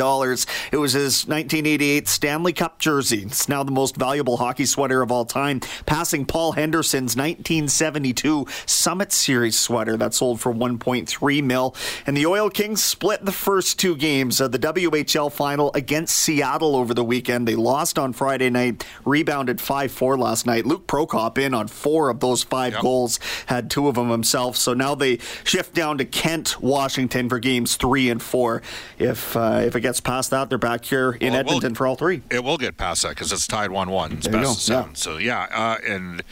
It 0.73 0.79
was 0.79 0.95
his 0.95 1.27
1988 1.27 2.09
Stanley 2.09 2.55
Cup 2.55 2.79
jersey. 2.79 3.25
It's 3.25 3.51
now 3.51 3.63
the 3.63 3.71
most 3.71 3.97
valuable 3.97 4.39
hockey 4.39 4.65
sweater 4.65 5.03
of 5.03 5.13
all 5.13 5.27
time, 5.27 5.61
passing 5.85 6.25
Paul 6.25 6.53
Henderson's 6.53 7.17
1972 7.17 8.47
Summit 8.65 9.13
Series 9.13 9.59
sweater 9.59 9.99
that 9.99 10.15
sold 10.15 10.41
for 10.41 10.55
1.3 10.55 11.43
mil. 11.43 11.66
And 12.07 12.17
the 12.17 12.27
Oil 12.27 12.51
Kings 12.51 12.83
split 12.83 13.25
the 13.25 13.33
first 13.33 13.79
two 13.79 13.97
games 13.97 14.41
of 14.41 14.53
the 14.53 14.59
WHL 14.59 15.33
final 15.33 15.71
against 15.75 16.19
Seattle 16.19 16.77
over 16.77 16.95
the 16.95 17.05
weekend. 17.05 17.49
They 17.49 17.55
lost 17.55 17.99
on 17.99 18.13
Friday 18.13 18.51
night, 18.51 18.85
rebounded 19.05 19.61
5 19.61 19.91
4 19.91 20.19
last 20.19 20.47
night. 20.47 20.67
Luke 20.67 20.87
Prokop 20.87 21.39
in 21.39 21.55
on 21.55 21.69
four 21.69 22.09
of 22.11 22.21
those 22.21 22.43
five 22.43 22.75
yep. 22.75 22.83
goals, 22.83 23.19
had 23.47 23.71
two 23.71 23.89
of 23.89 23.95
them 23.95 24.11
himself. 24.11 24.57
So 24.57 24.75
now 24.75 24.95
they 24.95 25.19
shift 25.45 25.75
down 25.75 25.99
to 25.99 26.05
Kent, 26.05 26.61
Washington 26.61 27.29
for 27.29 27.39
games 27.39 27.77
three 27.77 28.11
and 28.11 28.23
four. 28.23 28.63
If 28.99 29.37
uh, 29.37 29.63
if 29.65 29.77
it 29.77 29.81
gets 29.81 30.01
past 30.01 30.31
that, 30.31 30.49
they're 30.49 30.59
back 30.59 30.85
here 30.85 31.13
in 31.13 31.33
well, 31.33 31.41
Edmonton 31.41 31.73
will, 31.73 31.77
for 31.77 31.87
all 31.87 31.97
three. 31.97 32.23
It 32.31 32.45
will 32.45 32.59
get 32.59 32.77
past 32.77 33.03
that 33.03 33.11
because 33.11 33.33
it's 33.33 33.47
tied 33.47 33.71
1 33.71 33.91
1. 33.91 34.13
It's 34.13 34.29
best 34.29 34.51
of 34.51 34.63
seven. 34.63 34.91
Yeah. 34.91 34.95
So, 34.95 35.17
yeah. 35.19 35.47
Uh, 35.51 35.77
and 35.87 36.23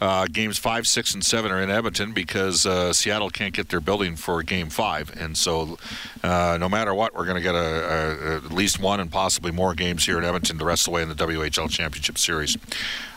uh, 0.00 0.26
games 0.30 0.58
five, 0.58 0.86
six, 0.86 1.14
and 1.14 1.24
seven 1.24 1.50
are 1.50 1.60
in 1.60 1.70
Edmonton 1.70 2.12
because 2.12 2.66
uh, 2.66 2.92
Seattle 2.92 3.30
can't 3.30 3.54
get 3.54 3.68
their 3.68 3.80
building 3.80 4.16
for 4.16 4.42
game 4.42 4.70
five. 4.70 5.14
And 5.20 5.36
so, 5.36 5.78
uh, 6.22 6.56
no 6.60 6.68
matter 6.68 6.94
what, 6.94 7.14
we're 7.14 7.24
going 7.24 7.36
to 7.36 7.42
get 7.42 7.54
a, 7.54 7.58
a, 7.58 8.36
at 8.36 8.52
least 8.52 8.80
one 8.80 9.00
and 9.00 9.10
possibly 9.10 9.50
more 9.50 9.74
games 9.74 10.06
here 10.06 10.18
in 10.18 10.24
Edmonton 10.24 10.58
the 10.58 10.64
rest 10.64 10.82
of 10.82 10.92
the 10.92 10.96
way 10.96 11.02
in 11.02 11.08
the 11.08 11.14
WHL 11.14 11.68
Championship 11.70 12.18
Series. 12.18 12.56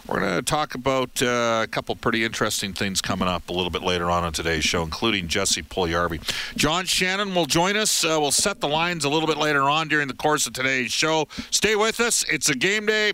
We're 0.08 0.20
going 0.20 0.36
to 0.36 0.41
talk 0.41 0.76
about 0.76 1.22
uh, 1.22 1.62
a 1.63 1.67
couple 1.67 1.96
pretty 1.96 2.26
interesting 2.26 2.74
things 2.74 3.02
coming 3.02 3.28
up 3.28 3.48
a 3.50 3.54
little 3.54 3.70
bit 3.70 3.84
later 3.84 4.10
on 4.10 4.26
in 4.26 4.34
today's 4.34 4.63
show, 4.63 4.84
including 4.84 5.28
Jesse 5.28 5.62
Puljujarvi. 5.62 6.56
John 6.58 6.86
Shannon 6.86 7.36
will 7.36 7.46
join 7.46 7.78
us. 7.78 8.04
Uh, 8.04 8.17
we'll 8.20 8.32
set 8.32 8.60
the 8.60 8.67
lines 8.67 9.06
a 9.06 9.10
little 9.10 9.28
bit 9.28 9.38
later 9.38 9.70
on 9.70 9.88
during 9.88 10.08
the 10.08 10.13
course 10.13 10.48
of 10.48 10.54
today's 10.54 10.91
show. 10.91 11.28
Stay 11.52 11.76
with 11.76 12.00
us. 12.00 12.26
It's 12.30 12.50
a 12.50 12.56
game 12.56 12.88
day. 12.88 13.13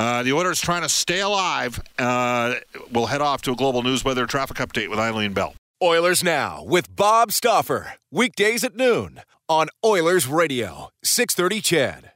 Uh, 0.00 0.22
the 0.22 0.32
Oilers 0.32 0.62
trying 0.62 0.80
to 0.80 0.88
stay 0.88 1.20
alive. 1.20 1.78
Uh, 1.98 2.54
we'll 2.90 3.04
head 3.04 3.20
off 3.20 3.42
to 3.42 3.52
a 3.52 3.54
global 3.54 3.82
news 3.82 4.02
weather 4.02 4.24
traffic 4.24 4.56
update 4.56 4.88
with 4.88 4.98
Eileen 4.98 5.34
Bell. 5.34 5.52
Oilers 5.82 6.24
Now 6.24 6.64
with 6.64 6.96
Bob 6.96 7.32
Stauffer. 7.32 7.92
Weekdays 8.10 8.64
at 8.64 8.74
noon 8.74 9.20
on 9.46 9.68
Oilers 9.84 10.26
Radio, 10.26 10.88
630 11.04 11.60
CHED. 11.60 12.09